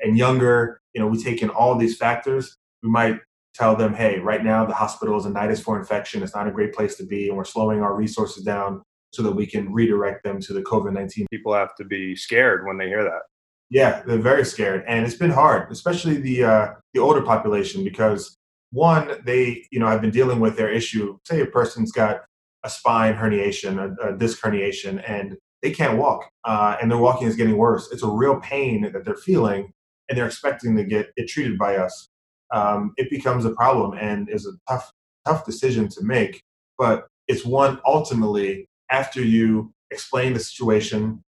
[0.00, 2.56] and younger, you know, we take in all these factors.
[2.82, 3.18] We might
[3.54, 6.22] tell them, hey, right now the hospital is a nidus for infection.
[6.22, 9.32] It's not a great place to be, and we're slowing our resources down so that
[9.32, 11.26] we can redirect them to the COVID 19.
[11.30, 13.22] People have to be scared when they hear that.
[13.70, 18.36] Yeah, they're very scared, and it's been hard, especially the uh, the older population, because
[18.70, 21.18] one, they you know have been dealing with their issue.
[21.24, 22.22] Say a person's got
[22.64, 27.26] a spine herniation, a, a disc herniation, and they can't walk, uh, and their walking
[27.26, 27.90] is getting worse.
[27.90, 29.72] It's a real pain that they're feeling,
[30.08, 32.08] and they're expecting to get it treated by us.
[32.52, 34.92] Um, it becomes a problem and is a tough,
[35.26, 36.42] tough decision to make.
[36.78, 41.24] But it's one ultimately after you explain the situation,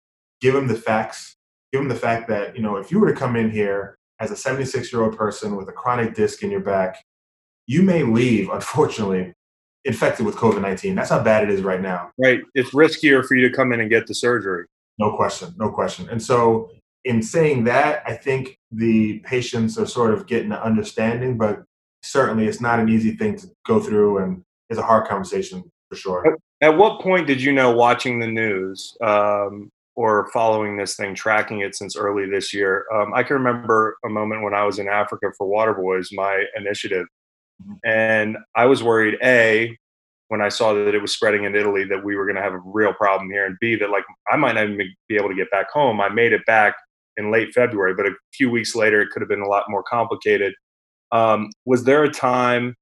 [0.41, 1.37] give them the facts,
[1.73, 4.37] given the fact that, you know, if you were to come in here as a
[4.37, 7.03] 76 year old person with a chronic disc in your back,
[7.67, 9.33] you may leave, unfortunately,
[9.85, 10.95] infected with COVID 19.
[10.95, 12.11] That's how bad it is right now.
[12.19, 12.41] Right.
[12.55, 14.67] It's riskier for you to come in and get the surgery.
[14.99, 15.55] No question.
[15.57, 16.09] No question.
[16.09, 16.71] And so,
[17.05, 21.65] in saying that, I think the patients are sort of getting an understanding, but
[22.03, 25.97] certainly it's not an easy thing to go through and it's a hard conversation for
[25.97, 26.39] sure.
[26.61, 31.61] At what point did you know watching the news um, or following this thing, tracking
[31.61, 32.87] it since early this year?
[32.95, 37.07] Um, I can remember a moment when I was in Africa for Waterboys, my initiative,
[37.63, 37.75] mm-hmm.
[37.85, 39.19] and I was worried.
[39.23, 39.77] A,
[40.29, 42.55] when I saw that it was spreading in Italy, that we were going to have
[42.55, 44.79] a real problem here, and B, that like I might not even
[45.09, 46.01] be able to get back home.
[46.01, 46.75] I made it back
[47.17, 49.83] in late February, but a few weeks later, it could have been a lot more
[49.83, 50.55] complicated.
[51.13, 52.75] Um, was there a time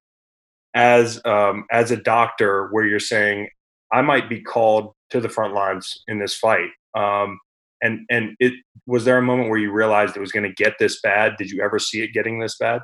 [0.73, 3.49] as um, as a doctor where you're saying
[3.91, 6.69] I might be called to the front lines in this fight?
[6.95, 7.39] Um,
[7.81, 8.53] and and it
[8.85, 11.35] was there a moment where you realized it was going to get this bad?
[11.37, 12.81] Did you ever see it getting this bad?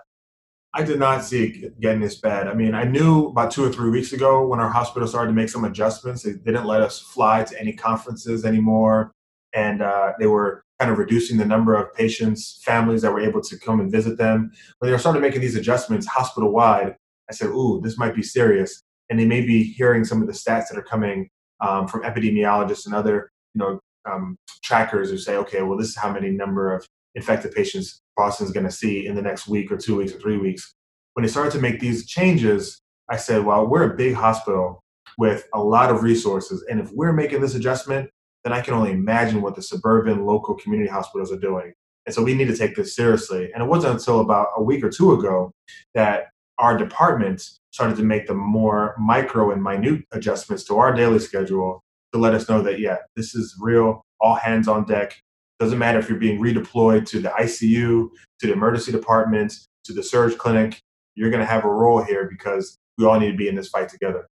[0.74, 2.48] I did not see it getting this bad.
[2.48, 5.34] I mean, I knew about two or three weeks ago when our hospital started to
[5.34, 6.24] make some adjustments.
[6.24, 9.12] They didn't let us fly to any conferences anymore,
[9.54, 13.42] and uh, they were kind of reducing the number of patients, families that were able
[13.42, 14.52] to come and visit them.
[14.80, 16.96] When they starting making these adjustments hospital wide,
[17.30, 20.34] I said, "Ooh, this might be serious." And they may be hearing some of the
[20.34, 21.30] stats that are coming
[21.62, 25.96] um, from epidemiologists and other, you know, um, trackers who say, "Okay, well, this is
[25.96, 29.78] how many number of infected patients Boston's going to see in the next week or
[29.78, 30.74] two weeks or three weeks."
[31.14, 34.82] When they started to make these changes, I said, "Well, we're a big hospital
[35.18, 38.10] with a lot of resources, and if we're making this adjustment,
[38.44, 41.74] then I can only imagine what the suburban local community hospitals are doing."
[42.06, 43.52] And so we need to take this seriously.
[43.54, 45.52] And it wasn't until about a week or two ago
[45.94, 51.20] that our department started to make the more micro and minute adjustments to our daily
[51.20, 51.84] schedule
[52.18, 55.20] to let us know that, yeah, this is real, all hands on deck.
[55.60, 59.54] Doesn't matter if you're being redeployed to the ICU, to the emergency department,
[59.86, 60.80] to the surge clinic,
[61.16, 63.70] you're going to have a role here because we all need to be in this
[63.70, 64.28] fight together.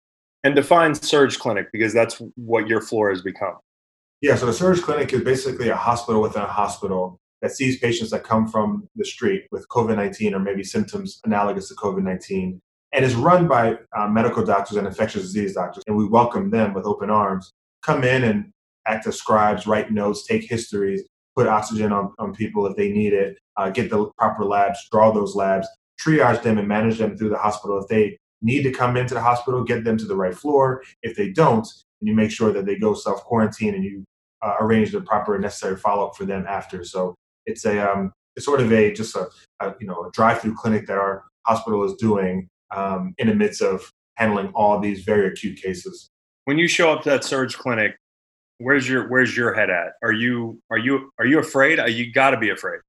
[0.44, 3.58] And define surge clinic because that's what your floor has become.
[4.22, 8.12] Yeah, so the surge clinic is basically a hospital within a hospital that sees patients
[8.12, 12.60] that come from the street with COVID 19 or maybe symptoms analogous to COVID 19
[12.94, 15.84] and is run by uh, medical doctors and infectious disease doctors.
[15.88, 17.52] And we welcome them with open arms.
[17.84, 18.52] Come in and
[18.88, 21.04] act as scribes, write notes, take histories,
[21.36, 25.12] put oxygen on, on people if they need it, uh, get the proper labs, draw
[25.12, 25.68] those labs,
[26.04, 27.80] triage them and manage them through the hospital.
[27.80, 30.84] If they need to come into the hospital, get them to the right floor.
[31.04, 31.68] If they don't,
[32.00, 34.04] then you make sure that they go self quarantine and you
[34.42, 36.84] uh, arrange the proper necessary follow up for them after.
[36.84, 37.16] So
[37.46, 40.56] it's a um, it's sort of a just a, a you know a drive through
[40.56, 45.28] clinic that our hospital is doing um, in the midst of handling all these very
[45.28, 46.10] acute cases.
[46.46, 47.98] When you show up to that surge clinic,
[48.58, 49.94] where's your where's your head at?
[50.04, 51.80] Are you are you are you afraid?
[51.80, 52.80] Are you got to be afraid.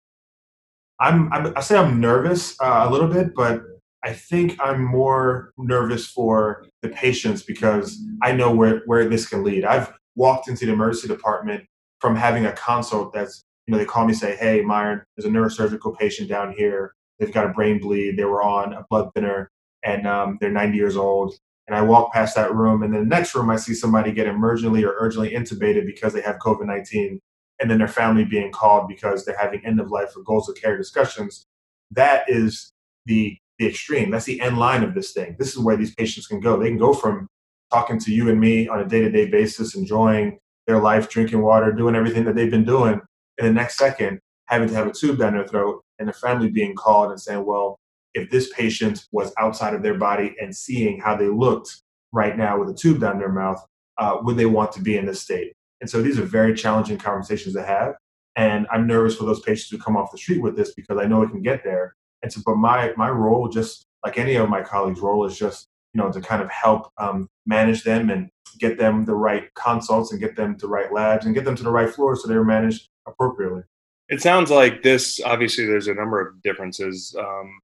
[1.01, 3.63] I'm, I'm, i say I'm nervous uh, a little bit, but
[4.05, 9.43] I think I'm more nervous for the patients because I know where where this can
[9.43, 9.65] lead.
[9.65, 11.65] I've walked into the emergency department
[12.01, 15.31] from having a consult that's you know they call me say, hey, Myron, there's a
[15.31, 16.95] neurosurgical patient down here.
[17.19, 18.17] They've got a brain bleed.
[18.17, 19.51] They were on a blood thinner
[19.85, 21.35] and um, they're 90 years old.
[21.69, 24.27] And I walk past that room, and then the next room, I see somebody get
[24.27, 27.21] emergently or urgently intubated because they have COVID 19,
[27.61, 30.57] and then their family being called because they're having end of life or goals of
[30.57, 31.47] care discussions.
[31.93, 32.73] That is
[33.07, 34.11] the, the extreme.
[34.11, 35.37] That's the end line of this thing.
[35.39, 36.59] This is where these patients can go.
[36.59, 37.29] They can go from
[37.71, 41.43] talking to you and me on a day to day basis, enjoying their life, drinking
[41.43, 43.01] water, doing everything that they've been doing,
[43.39, 46.51] and the next second having to have a tube down their throat, and the family
[46.51, 47.79] being called and saying, well,
[48.15, 52.59] if this patient was outside of their body and seeing how they looked right now
[52.59, 53.65] with a tube down their mouth,
[53.99, 55.53] uh, would they want to be in this state?
[55.81, 57.95] And so these are very challenging conversations to have.
[58.37, 61.07] And I'm nervous for those patients who come off the street with this because I
[61.07, 61.95] know it can get there.
[62.23, 65.67] And so, but my my role, just like any of my colleagues' role, is just
[65.93, 70.13] you know to kind of help um, manage them and get them the right consults
[70.13, 72.29] and get them to the right labs and get them to the right floors so
[72.29, 73.63] they're managed appropriately.
[74.09, 75.21] It sounds like this.
[75.25, 77.61] Obviously, there's a number of differences um,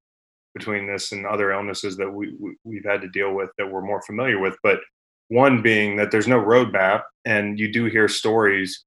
[0.58, 3.80] between this and other illnesses that we, we have had to deal with that we're
[3.80, 4.56] more familiar with.
[4.62, 4.80] But
[5.28, 8.84] one being that there's no roadmap, and you do hear stories.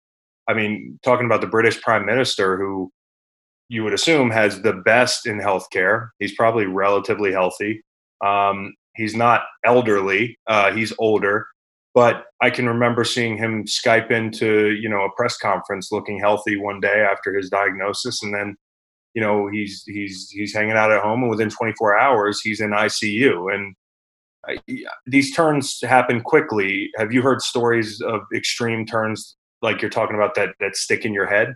[0.48, 2.92] I mean, talking about the British Prime Minister, who
[3.70, 6.10] you would assume has the best in healthcare.
[6.20, 7.82] He's probably relatively healthy.
[8.26, 10.38] Um, he's not elderly.
[10.48, 11.48] Uh, he's older,
[11.94, 16.58] but I can remember seeing him Skype into you know a press conference looking healthy
[16.58, 18.56] one day after his diagnosis, and then
[19.14, 22.72] you know he's he's he's hanging out at home and within 24 hours he's in
[22.72, 23.76] ICU and
[24.48, 24.58] I,
[25.06, 26.90] these turns happen quickly.
[26.98, 31.14] Have you heard stories of extreme turns like you're talking about that that stick in
[31.14, 31.54] your head?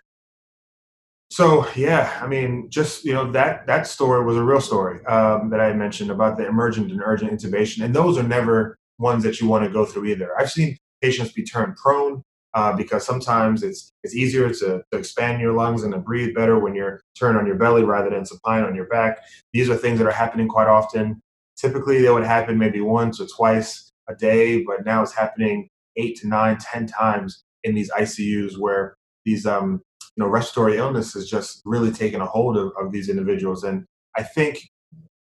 [1.32, 5.50] So yeah, I mean, just you know that that story was a real story um,
[5.50, 9.42] that I mentioned about the emergent and urgent intubation, and those are never ones that
[9.42, 10.40] you want to go through either.
[10.40, 12.24] I've seen patients be turned prone
[12.56, 16.58] uh, because sometimes it's it's easier to, to expand your lungs and to breathe better
[16.58, 19.20] when you're turned on your belly rather than supine on your back.
[19.54, 21.22] These are things that are happening quite often.
[21.58, 26.18] Typically, they would happen maybe once or twice a day, but now it's happening eight
[26.18, 28.96] to nine, ten times in these ICUs where
[29.26, 29.82] these um,
[30.16, 33.66] you know respiratory illness has just really taken a hold of, of these individuals.
[33.66, 33.86] And
[34.16, 34.60] I think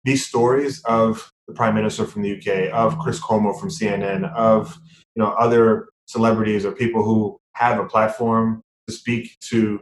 [0.03, 4.79] these stories of the Prime Minister from the UK, of Chris Cuomo from CNN, of
[5.15, 9.79] you know other celebrities or people who have a platform to speak to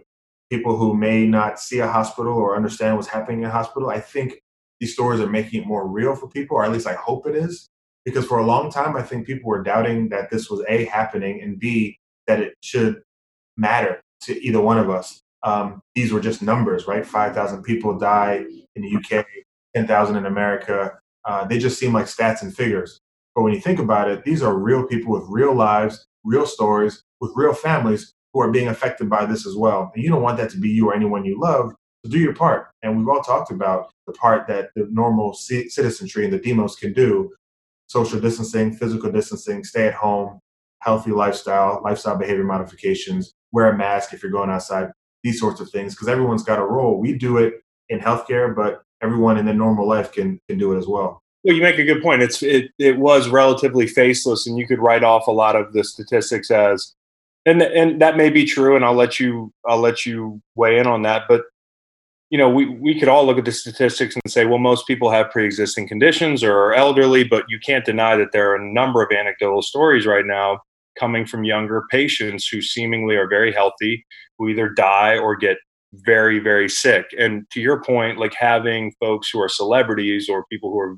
[0.50, 3.90] people who may not see a hospital or understand what's happening in a hospital.
[3.90, 4.42] I think
[4.82, 7.36] these stories are making it more real for people, or at least I hope it
[7.36, 7.70] is.
[8.04, 11.42] Because for a long time, I think people were doubting that this was A, happening,
[11.42, 11.98] and B,
[12.28, 13.02] that it should
[13.56, 15.22] matter to either one of us.
[15.44, 17.06] Um, these were just numbers, right?
[17.06, 19.26] 5,000 people die in the UK,
[19.76, 21.00] 10,000 in America.
[21.26, 23.00] Uh, they just seem like stats and figures.
[23.36, 27.04] But when you think about it, these are real people with real lives, real stories,
[27.20, 29.92] with real families who are being affected by this as well.
[29.96, 31.72] And you don't want that to be you or anyone you love.
[32.06, 32.68] So do your part.
[32.84, 36.76] And we've all talked about the part that the normal c- citizenry and the demos
[36.76, 37.32] can do
[37.88, 40.40] social distancing, physical distancing, stay at home,
[40.82, 44.92] healthy lifestyle, lifestyle behavior modifications, wear a mask if you're going outside,
[45.24, 47.00] these sorts of things, because everyone's got a role.
[47.00, 47.56] We do it
[47.90, 51.22] in healthcare, but everyone in their normal life can can do it as well.
[51.48, 52.24] Well, you make a good point.
[52.24, 55.86] It's it it was relatively faceless, and you could write off a lot of the
[55.86, 56.94] statistics as,
[57.46, 58.76] and and that may be true.
[58.76, 61.24] And I'll let you I'll let you weigh in on that.
[61.30, 61.44] But
[62.30, 65.10] you know, we we could all look at the statistics and say, well, most people
[65.10, 69.02] have pre-existing conditions or are elderly, but you can't deny that there are a number
[69.02, 70.60] of anecdotal stories right now
[71.00, 74.06] coming from younger patients who seemingly are very healthy,
[74.38, 75.60] who either die or get
[75.94, 77.06] very, very sick.
[77.18, 80.98] And to your point, like having folks who are celebrities or people who are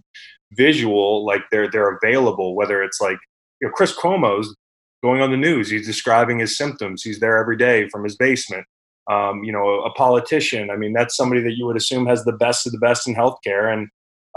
[0.53, 3.17] visual, like they're they're available, whether it's like
[3.61, 4.55] you know, Chris Cuomo's
[5.03, 8.65] going on the news, he's describing his symptoms, he's there every day from his basement.
[9.09, 10.69] Um, you know, a, politician.
[10.69, 13.15] I mean, that's somebody that you would assume has the best of the best in
[13.15, 13.73] healthcare.
[13.73, 13.87] And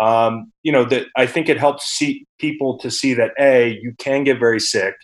[0.00, 3.94] um, you know, that I think it helps see people to see that a you
[3.98, 4.94] can get very sick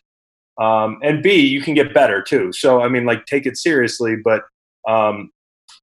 [0.58, 2.52] um, and B, you can get better too.
[2.52, 4.16] So I mean, like take it seriously.
[4.16, 4.42] But
[4.86, 5.30] um,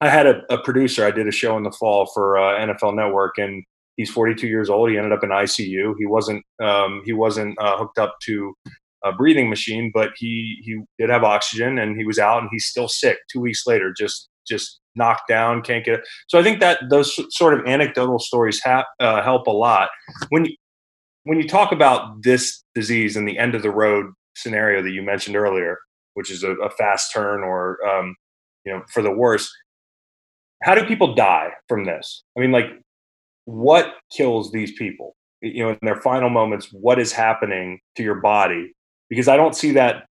[0.01, 1.05] I had a, a, producer.
[1.05, 3.63] I did a show in the fall for uh, NFL Network, and
[3.97, 4.89] he's 42 years old.
[4.89, 5.93] He ended up in ICU.
[5.97, 8.53] He wasn't um, he wasn't uh, hooked up to
[9.03, 12.65] a breathing machine, but he he did have oxygen, and he was out, and he's
[12.65, 13.17] still sick.
[13.31, 16.07] Two weeks later, just just knocked down, can't get it.
[16.27, 19.89] So I think that those sort of anecdotal stories ha- uh, help a lot
[20.29, 20.55] when you,
[21.23, 25.01] when you talk about this disease and the end of the road scenario that you
[25.01, 25.79] mentioned earlier,
[26.13, 28.15] which is a, a fast turn or um,
[28.65, 29.51] you know for the worse.
[30.63, 32.23] How do people die from this?
[32.35, 32.65] I mean, like,
[33.45, 35.15] what kills these people?
[35.41, 38.73] You know, in their final moments, what is happening to your body?
[39.09, 40.05] Because I don't see that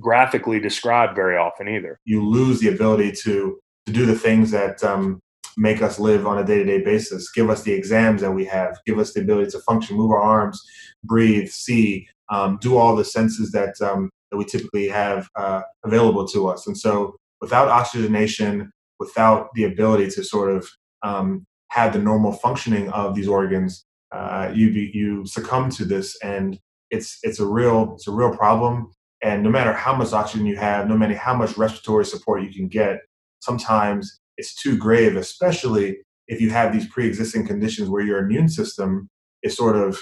[0.00, 2.00] graphically described very often either.
[2.04, 5.18] You lose the ability to to do the things that um,
[5.56, 8.98] make us live on a day-to-day basis give us the exams that we have give
[8.98, 10.62] us the ability to function move our arms
[11.04, 16.26] breathe see um, do all the senses that um, that we typically have uh, available
[16.28, 16.66] to us.
[16.66, 20.68] And so, without oxygenation, without the ability to sort of
[21.02, 21.46] um,
[21.78, 26.58] have the normal functioning of these organs, uh, you you succumb to this, and
[26.90, 28.90] it's it's a real it's a real problem.
[29.22, 32.52] And no matter how much oxygen you have, no matter how much respiratory support you
[32.52, 33.00] can get,
[33.40, 35.98] sometimes it's too grave, especially
[36.28, 39.08] if you have these pre-existing conditions where your immune system
[39.42, 39.98] is sort of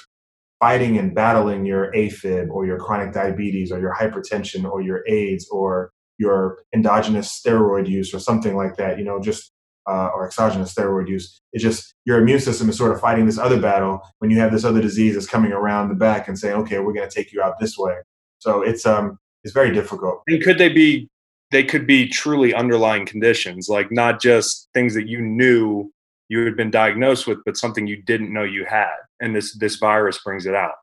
[0.60, 5.48] fighting and battling your AFib or your chronic diabetes or your hypertension or your AIDS
[5.50, 9.52] or your endogenous steroid use or something like that, you know, just
[9.88, 11.40] uh, or exogenous steroid use.
[11.52, 14.52] It's just your immune system is sort of fighting this other battle when you have
[14.52, 17.32] this other disease that's coming around the back and saying, okay, we're going to take
[17.32, 17.94] you out this way.
[18.38, 20.22] So it's um it's very difficult.
[20.26, 21.08] And could they be?
[21.52, 25.92] They could be truly underlying conditions, like not just things that you knew
[26.28, 29.76] you had been diagnosed with, but something you didn't know you had, and this this
[29.76, 30.74] virus brings it out.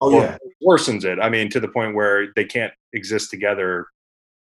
[0.00, 1.18] Oh yeah, worsens it.
[1.20, 3.86] I mean, to the point where they can't exist together,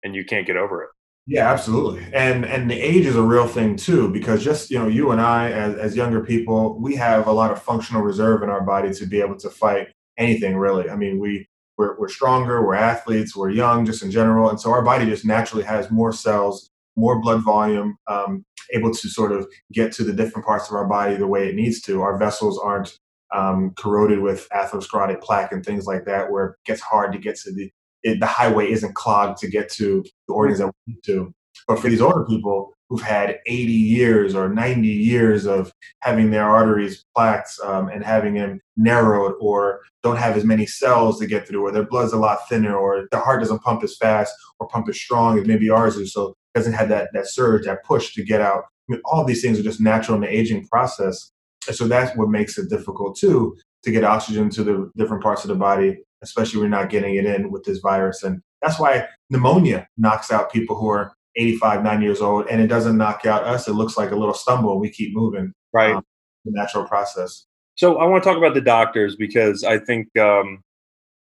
[0.03, 0.89] and you can't get over it.
[1.27, 2.05] Yeah, absolutely.
[2.13, 5.19] And and the age is a real thing too, because just you know, you and
[5.19, 8.93] I as, as younger people, we have a lot of functional reserve in our body
[8.93, 9.87] to be able to fight
[10.19, 10.89] anything really.
[10.89, 11.47] I mean, we
[11.77, 15.25] we're, we're stronger, we're athletes, we're young, just in general, and so our body just
[15.25, 20.13] naturally has more cells, more blood volume, um, able to sort of get to the
[20.13, 22.01] different parts of our body the way it needs to.
[22.01, 22.97] Our vessels aren't
[23.33, 27.35] um, corroded with atherosclerotic plaque and things like that, where it gets hard to get
[27.37, 27.69] to the
[28.05, 31.33] it, the highway isn't clogged to get to the organs that we need to.
[31.67, 36.47] But for these older people, who've had 80 years or 90 years of having their
[36.47, 41.47] arteries plaques um, and having them narrowed or don't have as many cells to get
[41.47, 44.67] through or their blood's a lot thinner or their heart doesn't pump as fast or
[44.67, 48.13] pump as strong as maybe ours is so doesn't have that, that surge that push
[48.13, 48.63] to get out.
[48.87, 51.31] I mean, all these things are just natural in the aging process.
[51.67, 55.43] And so that's what makes it difficult too to get oxygen to the different parts
[55.43, 59.07] of the body especially you're not getting it in with this virus and that's why
[59.29, 63.43] pneumonia knocks out people who are 85, 90 years old, and it doesn't knock out
[63.43, 63.67] us.
[63.67, 64.79] It looks like a little stumble.
[64.79, 65.53] We keep moving.
[65.73, 65.95] Right.
[65.95, 66.03] Um,
[66.45, 67.45] the natural process.
[67.75, 70.61] So I want to talk about the doctors because I think um,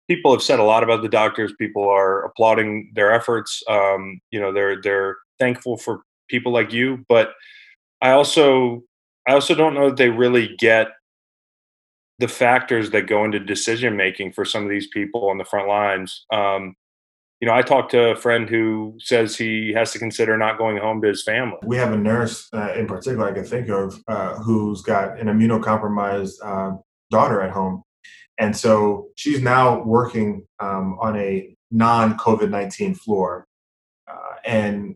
[0.08, 1.52] people have said a lot about the doctors.
[1.60, 3.62] People are applauding their efforts.
[3.68, 7.32] Um, you know, they're they're thankful for people like you, but
[8.02, 8.84] I also
[9.28, 10.90] I also don't know that they really get
[12.20, 15.68] the factors that go into decision making for some of these people on the front
[15.68, 16.26] lines.
[16.32, 16.76] Um,
[17.40, 20.76] you know, I talked to a friend who says he has to consider not going
[20.78, 21.58] home to his family.
[21.64, 25.28] We have a nurse uh, in particular I can think of uh, who's got an
[25.28, 26.78] immunocompromised uh,
[27.10, 27.84] daughter at home.
[28.38, 33.46] And so she's now working um, on a non COVID 19 floor.
[34.10, 34.96] Uh, and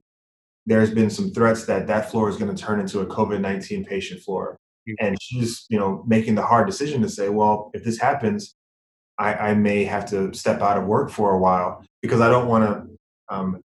[0.66, 3.86] there's been some threats that that floor is going to turn into a COVID 19
[3.86, 4.58] patient floor.
[5.00, 8.56] And she's, you know, making the hard decision to say, well, if this happens,
[9.18, 12.48] I, I may have to step out of work for a while because I don't
[12.48, 13.62] want to um,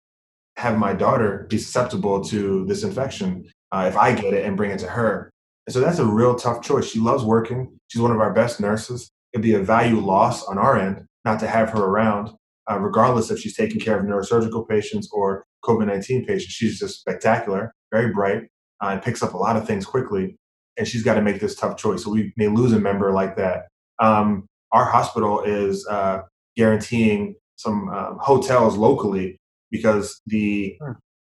[0.56, 4.70] have my daughter be susceptible to this infection uh, if I get it and bring
[4.70, 5.30] it to her.
[5.66, 6.86] And so that's a real tough choice.
[6.86, 7.78] She loves working.
[7.88, 9.10] She's one of our best nurses.
[9.32, 12.30] It'd be a value loss on our end not to have her around,
[12.70, 16.52] uh, regardless if she's taking care of neurosurgical patients or COVID 19 patients.
[16.54, 18.44] She's just spectacular, very bright,
[18.82, 20.36] uh, and picks up a lot of things quickly.
[20.78, 22.04] And she's got to make this tough choice.
[22.04, 23.66] So we may lose a member like that.
[23.98, 26.22] Um, our hospital is uh,
[26.56, 29.38] guaranteeing some um, hotels locally
[29.70, 30.92] because the hmm.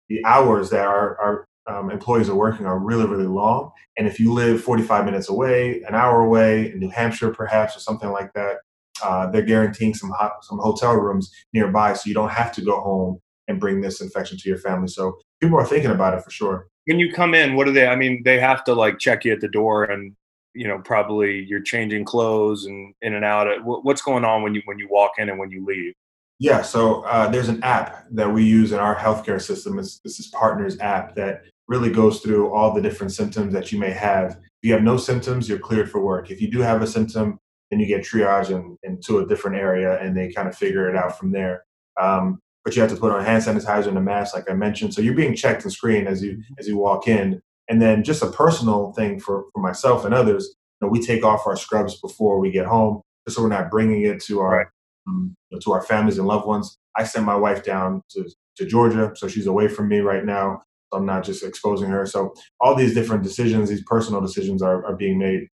[0.09, 4.19] the hours that our, our um, employees are working are really really long and if
[4.19, 8.33] you live 45 minutes away an hour away in new hampshire perhaps or something like
[8.35, 8.57] that
[9.03, 12.81] uh, they're guaranteeing some hot, some hotel rooms nearby so you don't have to go
[12.81, 16.31] home and bring this infection to your family so people are thinking about it for
[16.31, 19.25] sure when you come in what do they i mean they have to like check
[19.25, 20.15] you at the door and
[20.55, 24.63] you know probably you're changing clothes and in and out what's going on when you
[24.65, 25.95] when you walk in and when you leave
[26.41, 29.79] yeah, so uh, there's an app that we use in our healthcare system.
[29.79, 33.79] It's, this is Partners app that really goes through all the different symptoms that you
[33.79, 34.33] may have.
[34.33, 36.31] If you have no symptoms, you're cleared for work.
[36.31, 40.01] If you do have a symptom, then you get triaged in, into a different area
[40.01, 41.65] and they kind of figure it out from there.
[42.01, 44.93] Um, but you have to put on hand sanitizer and a mask, like I mentioned.
[44.93, 46.55] So you're being checked and screened as you mm-hmm.
[46.59, 47.41] as you walk in.
[47.71, 51.25] And then just a personal thing for, for myself and others, you know, we take
[51.25, 54.59] off our scrubs before we get home, just so we're not bringing it to our
[54.59, 54.67] right
[55.07, 56.77] um, to our families and loved ones.
[56.95, 60.63] I sent my wife down to, to Georgia, so she's away from me right now.
[60.93, 62.05] So I'm not just exposing her.
[62.05, 65.49] So all these different decisions, these personal decisions, are, are being made.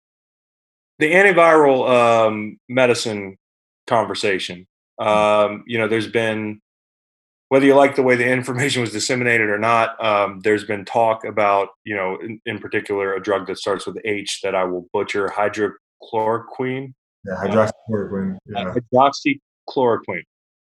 [0.98, 3.36] The antiviral um, medicine
[3.86, 4.66] conversation.
[4.98, 6.60] Um, you know, there's been
[7.54, 11.24] whether you like the way the information was disseminated or not, um, there's been talk
[11.24, 14.88] about, you know, in, in, particular, a drug that starts with H that I will
[14.92, 16.92] butcher, hydrochloroquine.
[17.24, 18.38] Yeah, hydroxychloroquine.
[18.46, 18.74] Yeah.
[18.92, 20.22] Hydroxychloroquine.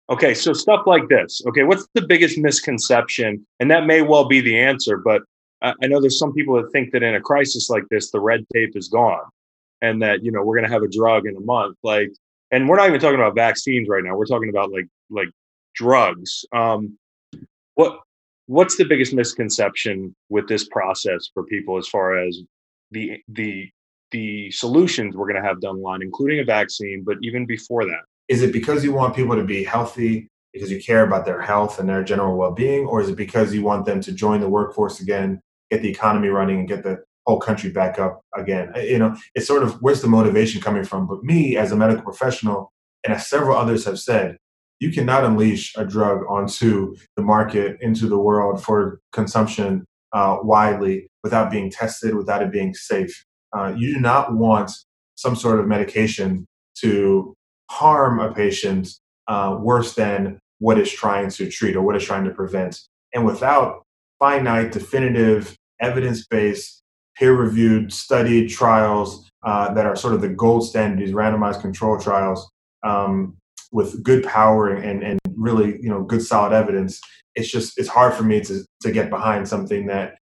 [0.08, 1.42] Okay, so stuff like this.
[1.46, 3.46] Okay, what's the biggest misconception?
[3.60, 5.20] And that may well be the answer, but
[5.60, 8.20] I, I know there's some people that think that in a crisis like this, the
[8.20, 9.26] red tape is gone,
[9.82, 11.76] and that you know we're going to have a drug in a month.
[11.82, 12.08] Like,
[12.50, 14.16] and we're not even talking about vaccines right now.
[14.16, 15.28] We're talking about like like
[15.78, 16.44] drugs.
[16.52, 16.98] Um,
[17.74, 18.00] what
[18.46, 22.38] what's the biggest misconception with this process for people as far as
[22.90, 23.70] the the
[24.10, 27.84] the solutions we're going to have down the line, including a vaccine, but even before
[27.84, 28.00] that?
[28.28, 31.78] Is it because you want people to be healthy because you care about their health
[31.78, 34.48] and their general well being, or is it because you want them to join the
[34.48, 38.72] workforce again, get the economy running, and get the whole country back up again?
[38.76, 41.06] You know, it's sort of where's the motivation coming from?
[41.06, 42.72] But me, as a medical professional,
[43.04, 44.38] and as several others have said,
[44.80, 51.08] you cannot unleash a drug onto the market, into the world for consumption uh, widely
[51.22, 53.24] without being tested, without it being safe.
[53.56, 54.70] Uh, you do not want
[55.16, 57.34] some sort of medication to
[57.70, 58.88] harm a patient
[59.26, 62.80] uh, worse than what it's trying to treat or what it's trying to prevent.
[63.14, 63.82] And without
[64.18, 66.82] finite, definitive, evidence based,
[67.16, 71.98] peer reviewed, studied trials uh, that are sort of the gold standard, these randomized control
[71.98, 72.48] trials
[72.84, 73.36] um,
[73.70, 77.00] with good power and, and really you know good solid evidence,
[77.34, 80.14] it's just it's hard for me to, to get behind something that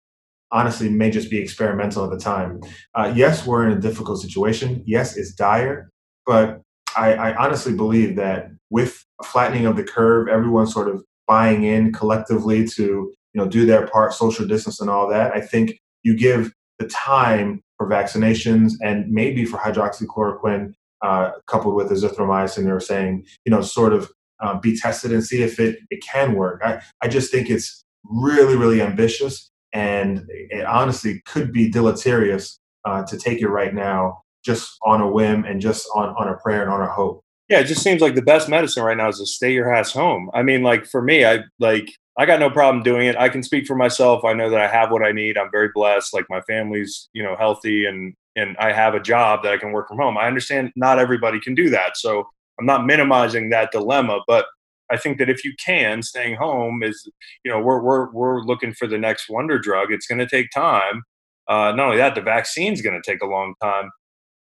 [0.52, 2.62] honestly may just be experimental at the time.
[2.94, 4.84] Uh, yes, we're in a difficult situation.
[4.86, 5.90] Yes, it's dire,
[6.26, 6.62] but
[6.96, 11.64] I, I honestly believe that with a flattening of the curve, everyone sort of buying
[11.64, 15.34] in collectively to you know do their part, social distance and all that.
[15.34, 20.74] I think you give the time for vaccinations and maybe for hydroxychloroquine
[21.06, 22.66] uh, coupled with azithromycin.
[22.66, 26.04] They were saying, you know, sort of uh, be tested and see if it, it
[26.04, 26.62] can work.
[26.64, 33.04] I, I just think it's really, really ambitious and it honestly could be deleterious uh,
[33.04, 36.64] to take it right now just on a whim and just on, on a prayer
[36.64, 37.22] and on a hope.
[37.50, 39.92] Yeah, it just seems like the best medicine right now is to stay your ass
[39.92, 40.32] home.
[40.34, 43.16] I mean, like for me, I like I got no problem doing it.
[43.18, 44.24] I can speak for myself.
[44.26, 45.38] I know that I have what I need.
[45.38, 46.14] I'm very blessed.
[46.14, 49.72] Like my family's, you know, healthy and and I have a job that I can
[49.72, 50.18] work from home.
[50.18, 51.98] I understand not everybody can do that.
[51.98, 52.28] So
[52.60, 54.46] I'm not minimizing that dilemma, but
[54.92, 57.10] I think that if you can, staying home is,
[57.44, 59.92] you know, we're we're we're looking for the next wonder drug.
[59.92, 61.04] It's going to take time.
[61.48, 63.90] Uh, not only that, the vaccine's going to take a long time.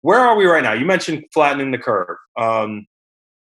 [0.03, 0.73] Where are we right now?
[0.73, 2.17] You mentioned flattening the curve.
[2.39, 2.87] Um,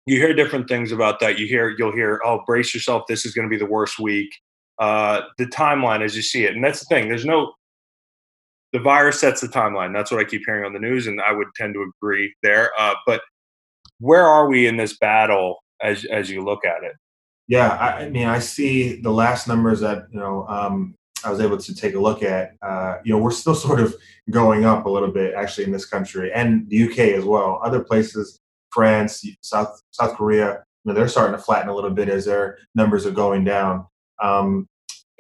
[0.05, 1.37] you hear different things about that.
[1.37, 3.03] You hear you'll hear, oh, brace yourself.
[3.07, 4.29] This is going to be the worst week.
[4.79, 7.07] Uh, the timeline as you see it, and that's the thing.
[7.07, 7.53] There's no
[8.72, 9.93] the virus sets the timeline.
[9.93, 12.72] That's what I keep hearing on the news, and I would tend to agree there.
[12.80, 13.22] Uh, but
[13.99, 16.93] where are we in this battle as as you look at it?
[17.47, 21.39] Yeah, I, I mean, I see the last numbers that you know um, I was
[21.39, 22.53] able to take a look at.
[22.61, 23.95] Uh, you know, we're still sort of
[24.30, 27.59] going up a little bit actually in this country and the UK as well.
[27.63, 28.39] Other places,
[28.72, 32.57] France, South South Korea, you know, they're starting to flatten a little bit as their
[32.76, 33.86] numbers are going down.
[34.22, 34.67] Um,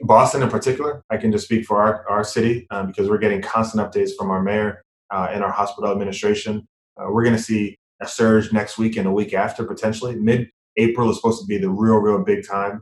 [0.01, 3.41] Boston, in particular, I can just speak for our, our city uh, because we're getting
[3.41, 6.65] constant updates from our mayor uh, and our hospital administration.
[6.97, 10.15] Uh, we're going to see a surge next week and a week after potentially.
[10.15, 12.81] Mid April is supposed to be the real, real big time.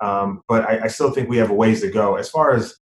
[0.00, 2.16] Um, but I, I, still think we have a ways to go.
[2.16, 2.76] As far as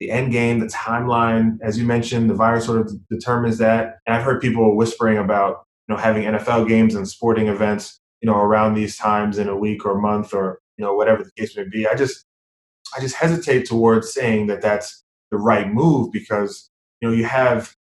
[0.00, 3.98] the end game, the timeline, as you mentioned, the virus sort of determines that.
[4.06, 8.26] And I've heard people whispering about you know having NFL games and sporting events, you
[8.26, 11.56] know, around these times in a week or month or you know whatever the case
[11.56, 11.86] may be.
[11.86, 12.24] I just
[12.96, 16.70] I just hesitate towards saying that that's the right move because
[17.00, 17.74] you know you have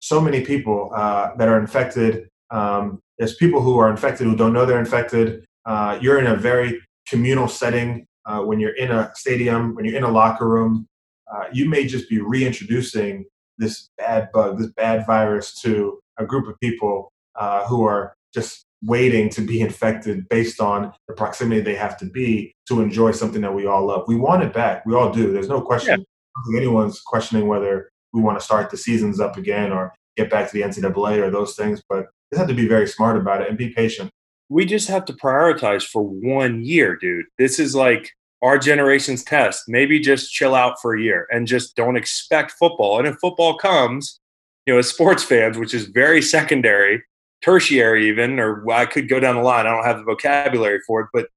[0.00, 2.28] so many people uh, that are infected.
[2.50, 5.44] Um, there's people who are infected who don't know they're infected.
[5.64, 9.96] Uh, you're in a very communal setting uh, when you're in a stadium, when you're
[9.96, 10.86] in a locker room.
[11.32, 13.24] Uh, you may just be reintroducing
[13.58, 18.64] this bad bug, this bad virus to a group of people uh, who are just
[18.82, 23.42] waiting to be infected based on the proximity they have to be to enjoy something
[23.42, 24.04] that we all love.
[24.06, 24.86] We want it back.
[24.86, 25.32] We all do.
[25.32, 26.04] There's no question.
[26.50, 26.58] Yeah.
[26.58, 30.52] anyone's questioning whether we want to start the seasons up again or get back to
[30.52, 31.82] the NCAA or those things.
[31.88, 34.10] But you have to be very smart about it and be patient.
[34.48, 37.26] We just have to prioritize for one year, dude.
[37.36, 38.12] This is like
[38.42, 39.64] our generation's test.
[39.68, 42.98] Maybe just chill out for a year and just don't expect football.
[42.98, 44.20] And if football comes,
[44.66, 47.02] you know, as sports fans, which is very secondary,
[47.42, 49.66] tertiary even, or I could go down the line.
[49.66, 51.28] I don't have the vocabulary for it, but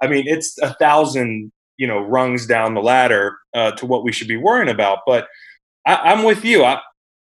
[0.00, 4.12] I mean, it's a thousand, you know, rungs down the ladder uh, to what we
[4.12, 5.00] should be worrying about.
[5.06, 5.26] But
[5.86, 6.64] I, am with you.
[6.64, 6.80] I,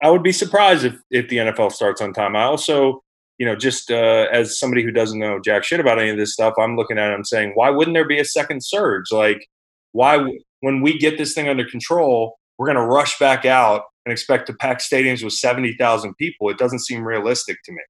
[0.02, 2.36] I would be surprised if, if the NFL starts on time.
[2.36, 3.02] I also,
[3.38, 6.32] you know, just uh, as somebody who doesn't know jack shit about any of this
[6.32, 9.10] stuff, I'm looking at it, I'm saying, why wouldn't there be a second surge?
[9.10, 9.48] Like,
[9.92, 14.12] why, when we get this thing under control, we're going to rush back out and
[14.12, 16.48] expect to pack stadiums with 70,000 people.
[16.48, 17.80] It doesn't seem realistic to me.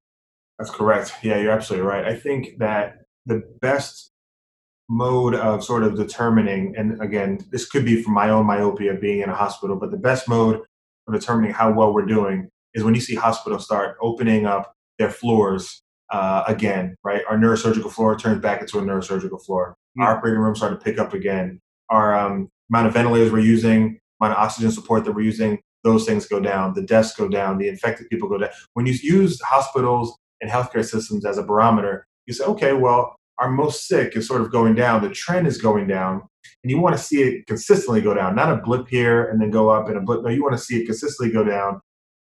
[0.58, 1.12] That's correct.
[1.22, 2.04] Yeah, you're absolutely right.
[2.04, 4.10] I think that the best
[4.88, 9.20] mode of sort of determining, and again, this could be from my own myopia being
[9.20, 10.60] in a hospital, but the best mode
[11.08, 15.10] of determining how well we're doing is when you see hospitals start opening up their
[15.10, 17.22] floors uh, again, right?
[17.28, 19.74] Our neurosurgical floor turns back into a neurosurgical floor.
[19.96, 20.04] Yeah.
[20.04, 21.60] Our operating room start to pick up again.
[21.88, 26.04] Our um, amount of ventilators we're using, amount of oxygen support that we're using, those
[26.04, 26.74] things go down.
[26.74, 27.58] The deaths go down.
[27.58, 28.50] The infected people go down.
[28.74, 33.50] When you use hospitals and healthcare systems as a barometer, you say, okay, well, our
[33.50, 35.02] most sick is sort of going down.
[35.02, 36.22] The trend is going down.
[36.62, 39.50] And you want to see it consistently go down, not a blip here and then
[39.50, 40.22] go up and a blip.
[40.22, 41.80] No, you want to see it consistently go down,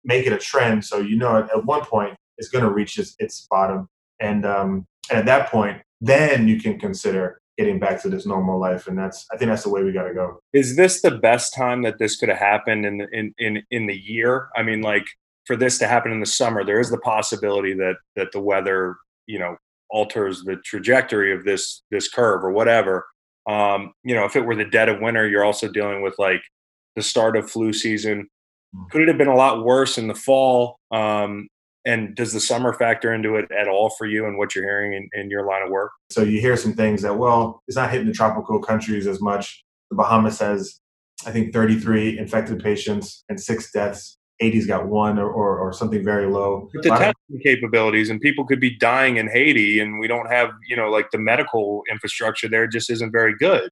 [0.03, 0.83] make it a trend.
[0.83, 3.87] So you know at, at one point it's going to reach its, its bottom.
[4.19, 8.59] And, um, and at that point, then you can consider getting back to this normal
[8.59, 8.87] life.
[8.87, 10.39] And that's, I think that's the way we got to go.
[10.53, 13.97] Is this the best time that this could have happened in, in, in, in the
[13.97, 14.49] year?
[14.55, 15.05] I mean, like,
[15.49, 18.97] for this to happen in the summer, there is the possibility that that the weather,
[19.25, 19.57] you know,
[19.89, 23.07] alters the trajectory of this this curve or whatever.
[23.49, 26.43] Um, you know, if it were the dead of winter, you're also dealing with like
[26.95, 28.27] the start of flu season.
[28.75, 28.89] Mm.
[28.91, 30.77] Could it have been a lot worse in the fall?
[30.91, 31.47] Um,
[31.83, 34.93] and does the summer factor into it at all for you and what you're hearing
[34.93, 35.89] in, in your line of work?
[36.11, 39.63] So you hear some things that, well, it's not hitting the tropical countries as much.
[39.89, 40.79] The Bahamas has,
[41.25, 44.18] I think, 33 infected patients and six deaths.
[44.39, 46.69] Haiti's got one or, or, or something very low.
[46.73, 50.77] The testing capabilities and people could be dying in Haiti and we don't have, you
[50.77, 53.69] know, like the medical infrastructure there just isn't very good.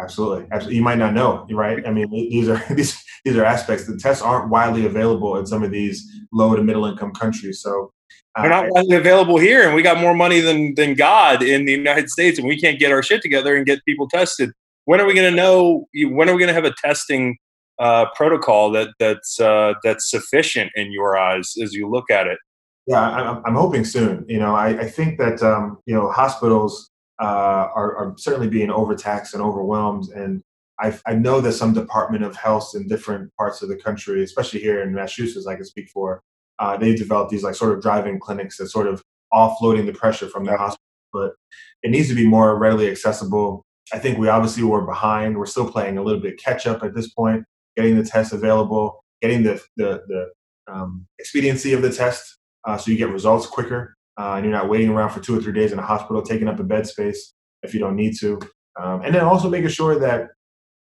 [0.00, 0.76] Absolutely, absolutely.
[0.76, 1.86] You might not know, right?
[1.86, 3.86] I mean, these are these these are aspects.
[3.86, 7.60] The tests aren't widely available in some of these low to middle income countries.
[7.60, 7.92] So
[8.34, 11.66] uh, they're not widely available here, and we got more money than than God in
[11.66, 14.50] the United States, and we can't get our shit together and get people tested.
[14.86, 15.86] When are we going to know?
[15.94, 17.36] When are we going to have a testing
[17.80, 22.38] uh, protocol that that's uh, that's sufficient in your eyes as you look at it?
[22.86, 24.24] Yeah, I'm, I'm hoping soon.
[24.28, 28.70] You know, I, I think that um, you know hospitals uh, are, are, certainly being
[28.70, 30.08] overtaxed and overwhelmed.
[30.08, 30.42] And
[30.80, 34.60] I, I know that some Department of Health in different parts of the country, especially
[34.60, 36.22] here in Massachusetts, I can speak for,
[36.58, 39.02] uh, they've developed these like sort of drive-in clinics that sort of
[39.34, 40.78] offloading the pressure from the hospital.
[41.12, 41.34] But
[41.82, 43.64] it needs to be more readily accessible.
[43.92, 45.36] I think we obviously were behind.
[45.36, 47.44] We're still playing a little bit catch up at this point,
[47.76, 50.30] getting the test available, getting the the, the
[50.72, 54.68] um, expediency of the test uh, so you get results quicker uh, and you're not
[54.68, 57.32] waiting around for two or three days in a hospital, taking up a bed space
[57.62, 58.38] if you don't need to.
[58.80, 60.28] Um, and then also making sure that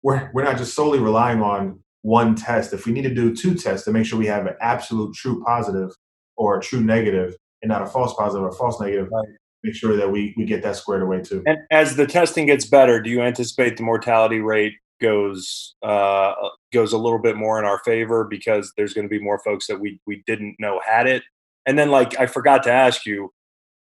[0.02, 2.72] we're, we're not just solely relying on one test.
[2.72, 5.42] If we need to do two tests to make sure we have an absolute true
[5.44, 5.90] positive
[6.36, 9.28] or a true negative and not a false positive or a false negative, right.
[9.62, 11.42] make sure that we, we get that squared away too.
[11.46, 16.32] And as the testing gets better, do you anticipate the mortality rate goes uh,
[16.72, 19.66] goes a little bit more in our favor because there's going to be more folks
[19.66, 21.22] that we we didn't know had it
[21.66, 23.32] and then like I forgot to ask you,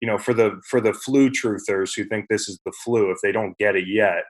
[0.00, 3.18] you know, for the for the flu truthers who think this is the flu, if
[3.22, 4.24] they don't get it yet,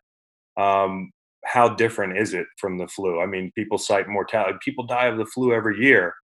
[0.57, 1.11] um,
[1.45, 3.21] how different is it from the flu?
[3.21, 4.59] I mean, people cite mortality.
[4.65, 6.15] People die of the flu every year.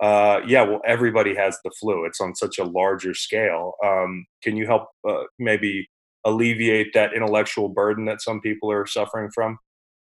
[0.00, 2.04] Uh, yeah, well, everybody has the flu.
[2.04, 3.74] It's on such a larger scale.
[3.84, 5.88] Um, can you help uh, maybe
[6.24, 9.58] alleviate that intellectual burden that some people are suffering from?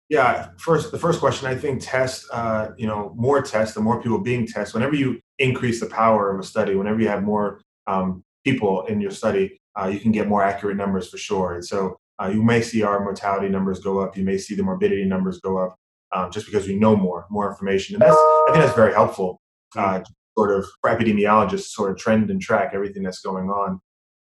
[0.10, 4.02] Yeah, first the first question I think test uh, you know more tests, the more
[4.02, 4.76] people being tested.
[4.76, 9.02] Whenever you increase the power of a study, whenever you have more um, people in
[9.02, 11.56] your study, uh, you can get more accurate numbers for sure.
[11.56, 14.16] And so uh, you may see our mortality numbers go up.
[14.16, 15.76] You may see the morbidity numbers go up
[16.14, 17.96] um, just because we know more, more information.
[17.96, 19.42] And that's I think that's very helpful,
[19.76, 20.02] uh,
[20.38, 23.80] sort of for epidemiologists, sort of trend and track everything that's going on.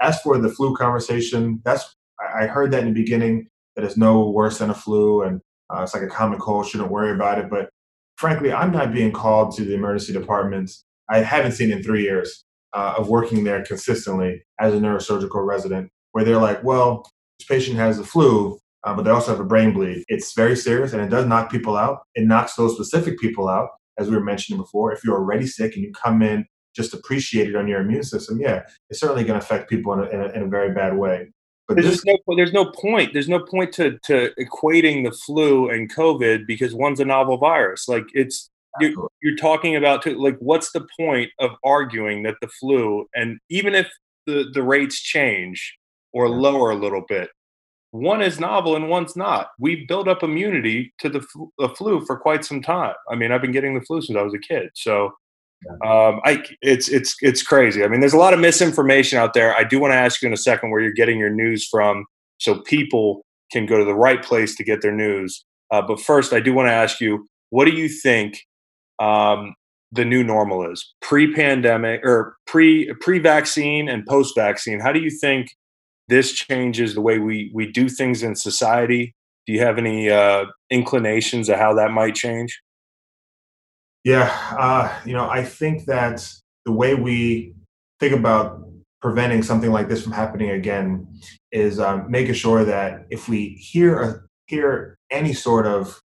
[0.01, 1.95] As for the flu conversation, that's
[2.35, 5.41] I heard that in the beginning that it's no worse than a flu and
[5.71, 7.51] uh, it's like a common cold, shouldn't worry about it.
[7.51, 7.71] But
[8.17, 10.71] frankly, I'm not being called to the emergency department.
[11.09, 15.91] I haven't seen in three years uh, of working there consistently as a neurosurgical resident,
[16.13, 17.09] where they're like, well,
[17.39, 20.05] this patient has the flu, uh, but they also have a brain bleed.
[20.09, 22.01] It's very serious and it does knock people out.
[22.15, 24.93] It knocks those specific people out, as we were mentioning before.
[24.93, 28.63] If you're already sick and you come in just appreciated on your immune system, yeah,
[28.91, 31.31] it's certainly going to affect people in a, in a, in a very bad way.
[31.69, 33.13] But there's this, no there's no point.
[33.13, 37.89] There's no point to to equating the flu and COVID because one's a novel virus.
[37.89, 38.51] Like it's
[38.81, 43.39] you're, you're talking about to, like what's the point of arguing that the flu and
[43.49, 43.89] even if
[44.27, 45.77] the the rates change
[46.13, 47.31] or lower a little bit,
[47.91, 49.51] one is novel and one's not.
[49.59, 51.27] We built up immunity to the,
[51.59, 52.95] the flu for quite some time.
[53.11, 54.71] I mean, I've been getting the flu since I was a kid.
[54.75, 55.15] So
[55.85, 57.83] um, I it's it's it's crazy.
[57.83, 59.55] I mean, there's a lot of misinformation out there.
[59.55, 62.05] I do want to ask you in a second where you're getting your news from,
[62.39, 65.45] so people can go to the right place to get their news.
[65.71, 68.41] Uh, but first, I do want to ask you, what do you think
[68.99, 69.55] um,
[69.93, 74.81] the new normal is pre-pandemic or pre pre-vaccine and post-vaccine?
[74.81, 75.49] How do you think
[76.09, 79.15] this changes the way we we do things in society?
[79.47, 82.61] Do you have any uh, inclinations of how that might change?
[84.07, 86.33] Yeah, uh, you know, I think that
[86.65, 87.55] the way we
[87.99, 88.63] think about
[89.03, 91.09] preventing something like this from happening again
[91.51, 96.01] is um, making sure that if we hear a, hear any sort of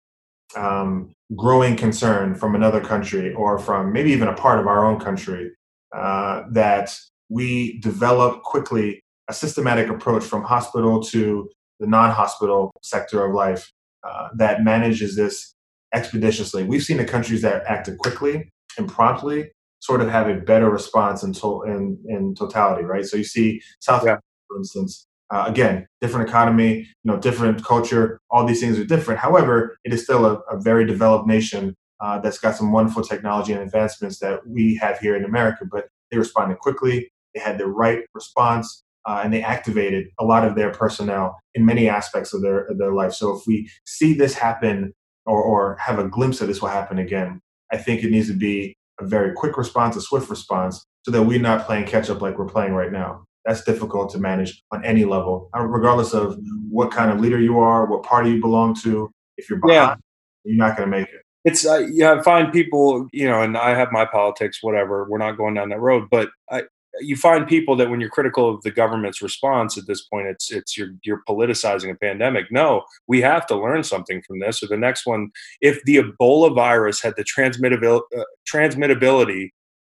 [0.56, 4.98] um, growing concern from another country or from maybe even a part of our own
[4.98, 5.52] country,
[5.94, 6.98] uh, that
[7.28, 11.50] we develop quickly a systematic approach from hospital to
[11.82, 13.74] the non-hospital sector of life
[14.08, 15.54] uh, that manages this
[15.94, 16.64] expeditiously.
[16.64, 21.24] We've seen the countries that acted quickly and promptly sort of have a better response
[21.24, 23.06] in, to- in, in totality, right?
[23.06, 24.12] So you see South yeah.
[24.12, 28.86] Africa, for instance, uh, again, different economy, you know, different culture, all these things are
[28.86, 29.20] different.
[29.20, 33.54] However, it is still a, a very developed nation uh, that's got some wonderful technology
[33.54, 37.12] and advancements that we have here in America, but they responded quickly.
[37.36, 38.84] They had the right response.
[39.06, 42.78] Uh, and they activated a lot of their personnel in many aspects of their of
[42.78, 43.14] their life.
[43.14, 44.94] So if we see this happen
[45.30, 47.40] or, or have a glimpse that this will happen again.
[47.72, 51.24] I think it needs to be a very quick response, a swift response, so that
[51.24, 53.24] we're not playing catch up like we're playing right now.
[53.46, 56.38] That's difficult to manage on any level, uh, regardless of
[56.70, 59.10] what kind of leader you are, what party you belong to.
[59.38, 59.96] If you're behind, yeah.
[60.44, 61.22] you're not going to make it.
[61.46, 65.08] It's uh, yeah, I find people, you know, and I have my politics, whatever.
[65.10, 66.64] We're not going down that road, but I,
[67.00, 70.52] you find people that when you're critical of the government's response at this point, it's
[70.52, 72.52] it's you're you're politicizing a pandemic.
[72.52, 74.64] No, we have to learn something from this.
[74.64, 75.32] Or the next one,
[75.62, 79.50] if the Ebola virus had the transmittability uh, transmittability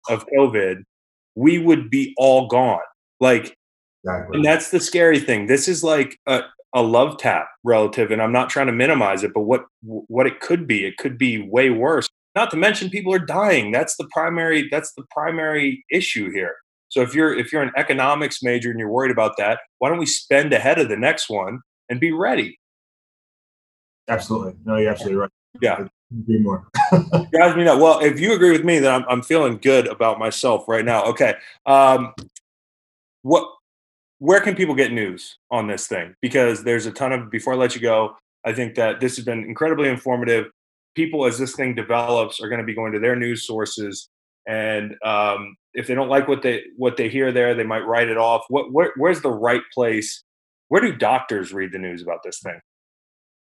[0.09, 0.83] of COVID,
[1.35, 2.79] we would be all gone.
[3.19, 3.55] Like,
[4.03, 4.37] exactly.
[4.37, 5.47] and that's the scary thing.
[5.47, 6.41] This is like a,
[6.73, 10.39] a love tap relative, and I'm not trying to minimize it, but what what it
[10.39, 12.07] could be, it could be way worse.
[12.35, 13.71] Not to mention, people are dying.
[13.71, 14.67] That's the primary.
[14.69, 16.55] That's the primary issue here.
[16.95, 19.97] So if you're if you're an economics major and you're worried about that, why don't
[19.97, 22.57] we spend ahead of the next one and be ready?
[24.07, 24.53] Absolutely.
[24.63, 25.29] No, you're absolutely right.
[25.59, 25.87] Yeah.
[26.25, 26.65] Be more.
[27.33, 27.81] Drives me nuts.
[27.81, 31.03] Well, if you agree with me, then I'm, I'm feeling good about myself right now.
[31.07, 31.33] Okay.
[31.65, 32.13] Um,
[33.23, 33.45] what?
[34.19, 36.15] Where can people get news on this thing?
[36.21, 37.29] Because there's a ton of.
[37.29, 38.15] Before I let you go,
[38.45, 40.45] I think that this has been incredibly informative.
[40.95, 44.07] People, as this thing develops, are going to be going to their news sources,
[44.47, 48.09] and um, if they don't like what they what they hear there, they might write
[48.09, 48.43] it off.
[48.49, 50.23] What where, where's the right place?
[50.69, 52.59] Where do doctors read the news about this thing?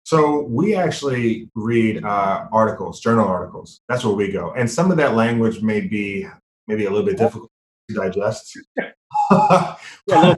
[0.03, 3.81] So we actually read uh, articles, journal articles.
[3.89, 6.27] That's where we go, and some of that language may be
[6.67, 7.49] maybe a little bit difficult
[7.89, 8.57] to digest.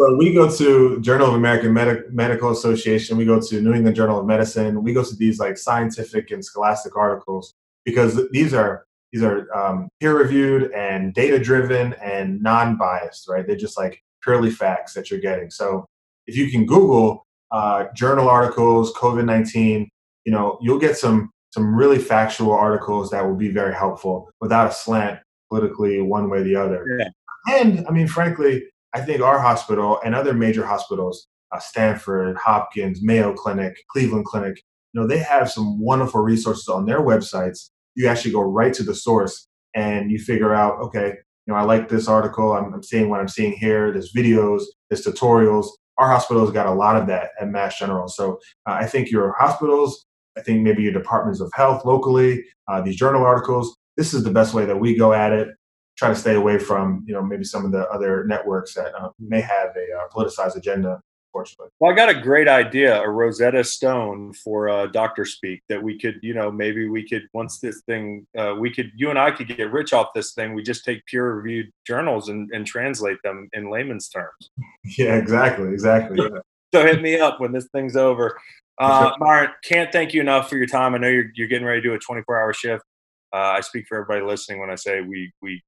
[0.00, 3.16] but we go to Journal of American Medi- Medical Association.
[3.16, 4.82] We go to New England Journal of Medicine.
[4.82, 7.54] We go to these like scientific and scholastic articles
[7.84, 13.28] because these are these are um, peer reviewed and data driven and non biased.
[13.28, 13.46] Right?
[13.46, 15.50] They're just like purely facts that you're getting.
[15.50, 15.86] So
[16.26, 19.88] if you can Google uh, journal articles, COVID nineteen.
[20.24, 24.70] You know, you'll get some some really factual articles that will be very helpful without
[24.70, 25.18] a slant
[25.50, 26.84] politically one way or the other.
[26.98, 27.08] Yeah.
[27.48, 33.02] And I mean, frankly, I think our hospital and other major hospitals, uh, Stanford, Hopkins,
[33.02, 37.70] Mayo Clinic, Cleveland Clinic, you know, they have some wonderful resources on their websites.
[37.94, 41.14] You actually go right to the source and you figure out, okay,
[41.46, 42.52] you know, I like this article.
[42.52, 43.92] I'm, I'm seeing what I'm seeing here.
[43.92, 45.68] There's videos, there's tutorials
[46.00, 48.08] our hospitals got a lot of that at Mass General.
[48.08, 52.80] So uh, I think your hospitals, I think maybe your departments of health locally, uh,
[52.80, 55.48] these journal articles, this is the best way that we go at it.
[55.98, 59.10] Try to stay away from, you know, maybe some of the other networks that uh,
[59.18, 61.00] may have a uh, politicized agenda
[61.32, 61.70] unfortunately.
[61.78, 65.98] Well, I got a great idea, a Rosetta Stone for uh, Doctor Speak that we
[65.98, 69.30] could, you know, maybe we could once this thing, uh, we could, you and I
[69.30, 70.54] could get rich off this thing.
[70.54, 74.50] We just take peer-reviewed journals and, and translate them in layman's terms.
[74.98, 76.18] Yeah, exactly, exactly.
[76.18, 76.40] Yeah.
[76.74, 78.38] so hit me up when this thing's over.
[78.78, 80.94] Uh, Myron, can't thank you enough for your time.
[80.94, 82.82] I know you're you're getting ready to do a 24-hour shift.
[83.32, 85.62] Uh, I speak for everybody listening when I say we we.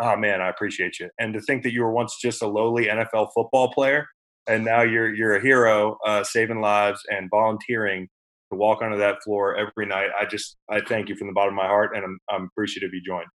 [0.00, 1.08] Oh man, I appreciate you.
[1.20, 4.08] And to think that you were once just a lowly NFL football player
[4.46, 8.08] and now you're you're a hero, uh, saving lives and volunteering
[8.52, 10.10] to walk onto that floor every night.
[10.18, 12.90] I just I thank you from the bottom of my heart, and I'm I'm appreciative
[12.92, 13.28] you joined.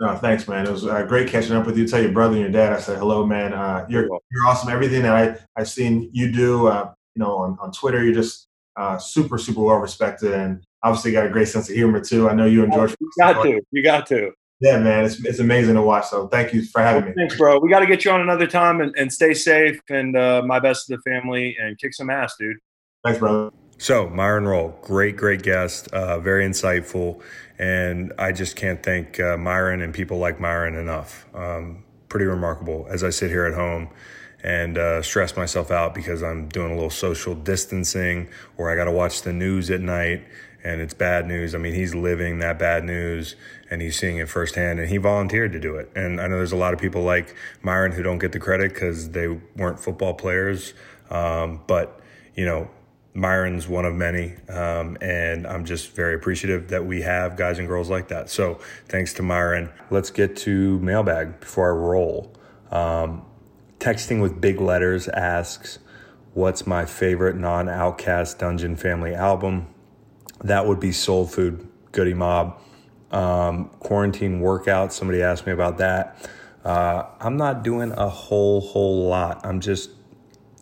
[0.00, 0.66] No, thanks, man.
[0.66, 1.86] It was uh, great catching up with you.
[1.86, 3.52] Tell your brother and your dad I said hello, man.
[3.52, 4.70] Uh, you're you're awesome.
[4.70, 8.48] Everything that I I've seen you do, uh, you know, on, on Twitter, you're just
[8.76, 12.30] uh, super super well respected, and obviously got a great sense of humor too.
[12.30, 12.94] I know you and George.
[12.98, 13.60] You got to.
[13.70, 14.32] You got to.
[14.60, 16.08] Yeah, man, it's, it's amazing to watch.
[16.08, 17.12] So thank you for having me.
[17.16, 17.58] Thanks, bro.
[17.58, 19.80] We got to get you on another time and, and stay safe.
[19.88, 22.58] And uh, my best to the family and kick some ass, dude.
[23.02, 23.50] Thanks, brother.
[23.78, 27.22] So, Myron Rolle, great, great guest, uh, very insightful.
[27.58, 31.26] And I just can't thank uh, Myron and people like Myron enough.
[31.34, 33.88] Um, pretty remarkable as I sit here at home
[34.42, 38.84] and uh, stress myself out because I'm doing a little social distancing or I got
[38.84, 40.24] to watch the news at night
[40.62, 41.54] and it's bad news.
[41.54, 43.36] I mean, he's living that bad news
[43.70, 45.90] and he's seeing it firsthand and he volunteered to do it.
[45.94, 48.74] And I know there's a lot of people like Myron who don't get the credit
[48.74, 50.74] because they weren't football players.
[51.08, 52.00] Um, but,
[52.34, 52.68] you know,
[53.14, 54.34] Myron's one of many.
[54.48, 58.28] Um, and I'm just very appreciative that we have guys and girls like that.
[58.28, 59.70] So thanks to Myron.
[59.90, 62.32] Let's get to mailbag before I roll.
[62.70, 63.22] Um,
[63.78, 65.78] texting with big letters asks,
[66.32, 69.66] What's my favorite non-OutKast Dungeon Family album?
[70.44, 72.60] That would be Soul Food, Goodie Mob.
[73.10, 76.30] Um, quarantine workout, somebody asked me about that.
[76.64, 79.44] Uh, I'm not doing a whole, whole lot.
[79.44, 79.90] I'm just,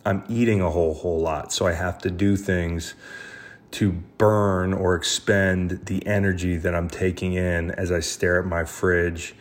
[0.05, 1.51] I'm eating a whole, whole lot.
[1.51, 2.95] So I have to do things
[3.71, 8.63] to burn or expend the energy that I'm taking in as I stare at my
[8.63, 9.35] fridge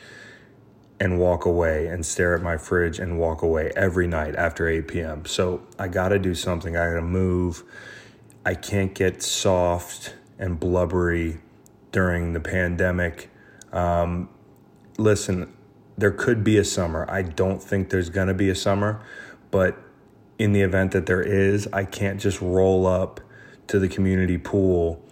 [1.00, 4.88] and walk away and stare at my fridge and walk away every night after 8
[4.88, 5.24] p.m.
[5.24, 6.76] So I got to do something.
[6.76, 7.62] I got to move.
[8.44, 11.38] I can't get soft and blubbery
[11.92, 13.30] during the pandemic.
[13.72, 14.28] Um,
[14.98, 15.54] listen,
[15.96, 17.06] there could be a summer.
[17.08, 19.04] I don't think there's going to be a summer,
[19.50, 19.76] but
[20.38, 23.20] in the event that there is, I can't just roll up
[23.66, 25.02] to the community pool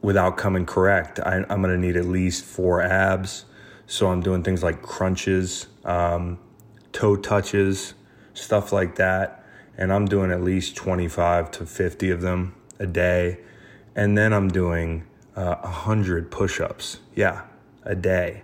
[0.00, 1.20] without coming correct.
[1.20, 3.44] I, am going to need at least four abs.
[3.86, 6.38] So I'm doing things like crunches, um,
[6.92, 7.94] toe touches,
[8.32, 9.44] stuff like that.
[9.76, 13.40] And I'm doing at least 25 to 50 of them a day.
[13.94, 15.04] And then I'm doing
[15.36, 17.00] uh, 100 push ups.
[17.14, 17.42] Yeah,
[17.82, 18.42] a day.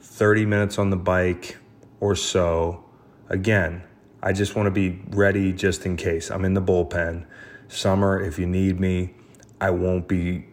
[0.00, 1.58] 30 minutes on the bike
[2.00, 2.84] or so.
[3.28, 3.82] Again,
[4.22, 6.30] I just want to be ready just in case.
[6.30, 7.26] I'm in the bullpen.
[7.68, 9.14] Summer, if you need me,
[9.60, 10.46] I won't be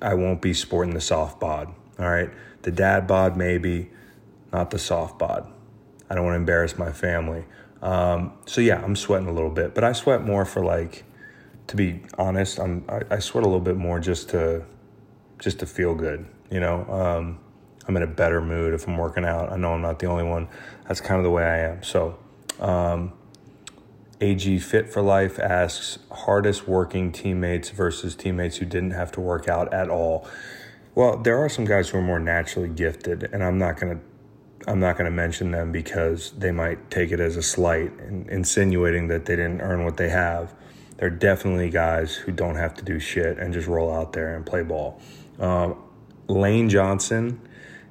[0.00, 1.74] I won't be sporting the soft bod.
[1.98, 2.30] All right.
[2.62, 3.90] The dad bod maybe,
[4.52, 5.50] not the soft bod.
[6.10, 7.44] I don't want to embarrass my family.
[7.82, 11.04] Um, so yeah, I'm sweating a little bit, but I sweat more for like,
[11.68, 14.64] to be honest, I'm I, I sweat a little bit more just to
[15.38, 16.26] just to feel good.
[16.50, 17.38] You know, um,
[17.86, 19.52] I'm in a better mood if I'm working out.
[19.52, 20.48] I know I'm not the only one.
[20.86, 21.82] That's kind of the way I am.
[21.82, 22.18] So,
[22.60, 23.12] um,
[24.20, 29.48] AG Fit for Life asks hardest working teammates versus teammates who didn't have to work
[29.48, 30.26] out at all.
[30.94, 34.00] Well, there are some guys who are more naturally gifted, and I'm not gonna
[34.66, 39.08] I'm not gonna mention them because they might take it as a slight, and insinuating
[39.08, 40.54] that they didn't earn what they have.
[40.96, 44.34] There are definitely guys who don't have to do shit and just roll out there
[44.34, 45.00] and play ball.
[45.38, 45.82] Um,
[46.28, 47.40] Lane Johnson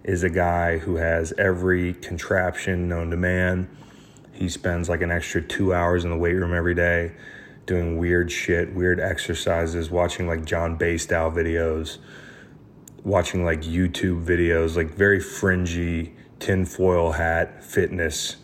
[0.04, 3.70] is a guy who has every contraption known to man
[4.36, 7.14] he spends like an extra two hours in the weight room every day
[7.66, 11.98] doing weird shit, weird exercises, watching like John Bay style videos,
[13.04, 18.36] watching like YouTube videos, like very fringy tinfoil hat fitness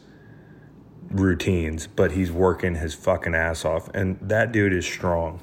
[1.12, 3.89] routines, but he's working his fucking ass off.
[3.89, 5.41] And that dude is strong.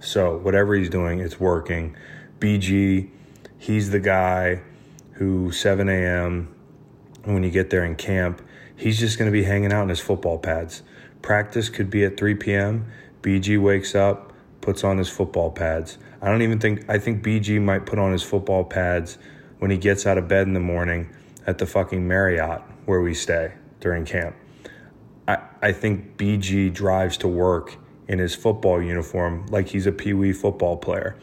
[0.00, 1.96] So whatever he's doing, it's working.
[2.38, 3.10] BG,
[3.58, 4.62] he's the guy
[5.12, 6.54] who 7 a.m.
[7.24, 8.40] when you get there in camp,
[8.76, 10.82] he's just going to be hanging out in his football pads.
[11.22, 12.90] Practice could be at 3 p.m.
[13.22, 15.98] BG wakes up, puts on his football pads.
[16.22, 19.18] I don't even think, I think BG might put on his football pads
[19.58, 21.10] when he gets out of bed in the morning
[21.46, 24.34] at the fucking Marriott where we stay during camp.
[25.30, 27.76] I, I think BG drives to work
[28.08, 31.16] in his football uniform like he's a Pee Wee football player.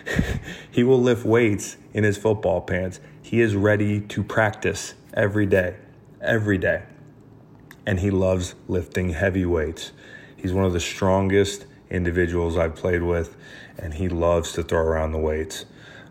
[0.70, 3.00] he will lift weights in his football pants.
[3.22, 5.76] He is ready to practice every day
[6.20, 6.82] every day.
[7.86, 9.92] And he loves lifting heavy weights.
[10.36, 13.36] He's one of the strongest individuals I've played with,
[13.78, 15.64] and he loves to throw around the weights.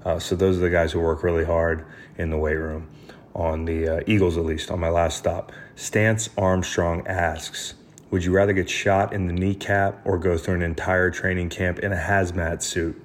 [0.03, 1.85] Uh, so those are the guys who work really hard
[2.17, 2.89] in the weight room.
[3.35, 5.51] On the uh, Eagles, at least, on my last stop.
[5.77, 7.75] Stance Armstrong asks,
[8.09, 11.77] would you rather get shot in the kneecap or go through an entire training camp
[11.77, 12.99] in a hazmat suit?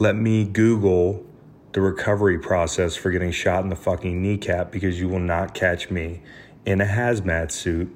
[0.00, 1.24] Let me Google
[1.70, 5.88] the recovery process for getting shot in the fucking kneecap because you will not catch
[5.88, 6.20] me
[6.66, 7.94] in a hazmat suit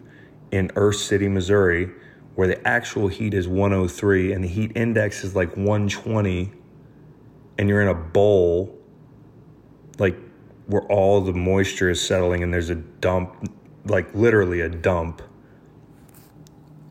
[0.52, 1.90] in Earth City, Missouri,
[2.36, 6.52] where the actual heat is 103 and the heat index is like 120,
[7.58, 8.78] and you're in a bowl,
[9.98, 10.16] like
[10.68, 13.52] where all the moisture is settling, and there's a dump,
[13.84, 15.22] like literally a dump,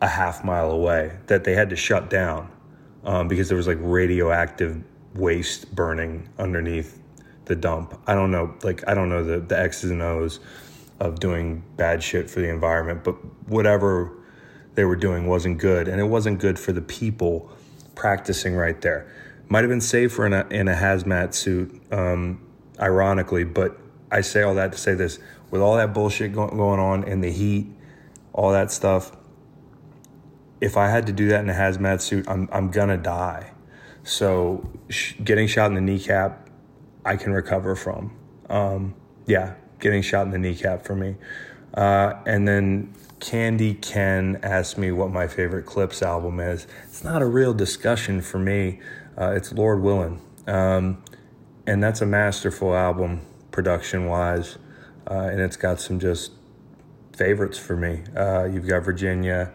[0.02, 2.52] a half mile away that they had to shut down
[3.04, 4.84] um, because there was like radioactive
[5.16, 7.02] waste burning underneath
[7.46, 8.00] the dump.
[8.08, 10.39] I don't know, like I don't know the the X's and O's
[11.00, 13.14] of doing bad shit for the environment, but
[13.48, 14.12] whatever
[14.76, 17.52] they were doing wasn't good, and it wasn't good for the people
[17.96, 19.12] practicing right there.
[19.50, 22.42] Might have been safer in a in a hazmat suit, um,
[22.80, 23.78] ironically, but
[24.12, 25.20] I say all that to say this:
[25.52, 27.68] with all that bullshit go- going on and the heat,
[28.34, 29.12] all that stuff.
[30.60, 33.52] If I had to do that in a hazmat suit, I'm I'm gonna die.
[34.04, 36.49] So sh- getting shot in the kneecap,
[37.06, 38.16] I can recover from.
[38.49, 38.95] Um,
[39.28, 41.16] yeah, getting shot in the kneecap for me.
[41.74, 46.68] Uh, and then Candy Ken asked me what my favorite Clipse album is.
[46.84, 48.80] It's not a real discussion for me.
[49.18, 50.20] Uh, it's Lord Willin'.
[50.47, 51.04] Um,
[51.68, 53.22] and that's a masterful album
[53.52, 54.58] production wise.
[55.12, 56.32] Uh, and it's got some just
[57.14, 58.01] favorites for me.
[58.16, 59.51] Uh, you've got Virginia,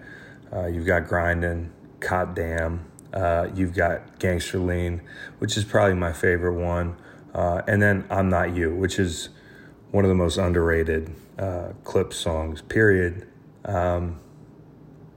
[0.53, 2.85] uh, you've got Grindin', Cot Damn,
[3.15, 5.01] uh, you've got Gangster Lean,
[5.39, 6.95] which is probably my favorite one.
[7.35, 9.31] Uh, and then I'm Not You, which is
[9.93, 13.27] one of the most underrated uh, Clipse songs, period.
[13.65, 14.21] Um,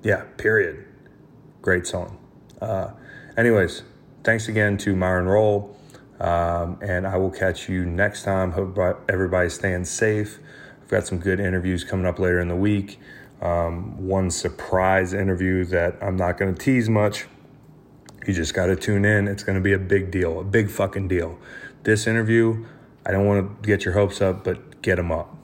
[0.03, 0.85] yeah, period.
[1.61, 2.17] Great song.
[3.37, 3.83] Anyways,
[4.23, 5.77] thanks again to Myron Rolle.
[6.19, 8.51] Um, and I will catch you next time.
[8.51, 10.39] Hope everybody's staying safe.
[10.81, 12.99] I've got some good interviews coming up later in the week.
[13.41, 17.25] Um, one surprise interview that I'm not going to tease much
[18.29, 19.27] you just got to tune in.
[19.27, 21.39] It's going to be a big deal, a big fucking deal.
[21.83, 22.65] This interview,
[23.05, 25.35] I don't want to get your hopes up, but get them up.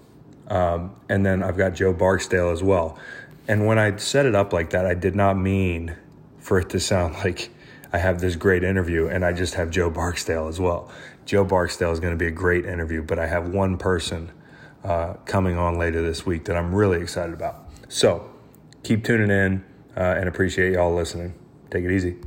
[0.48, 3.00] Um, and then I've got Joe Barksdale as well.
[3.48, 5.96] And when I set it up like that, I did not mean
[6.38, 7.50] for it to sound like
[7.96, 10.92] I have this great interview, and I just have Joe Barksdale as well.
[11.26, 14.34] Joe Barksdale is going to be a great interview, but I have one person
[14.84, 17.70] uh, coming on later this week that I'm really excited about.
[17.88, 18.30] So
[18.84, 19.64] keep tuning in
[19.96, 21.36] uh, and appreciate y'all listening.
[21.72, 22.18] Take it easy.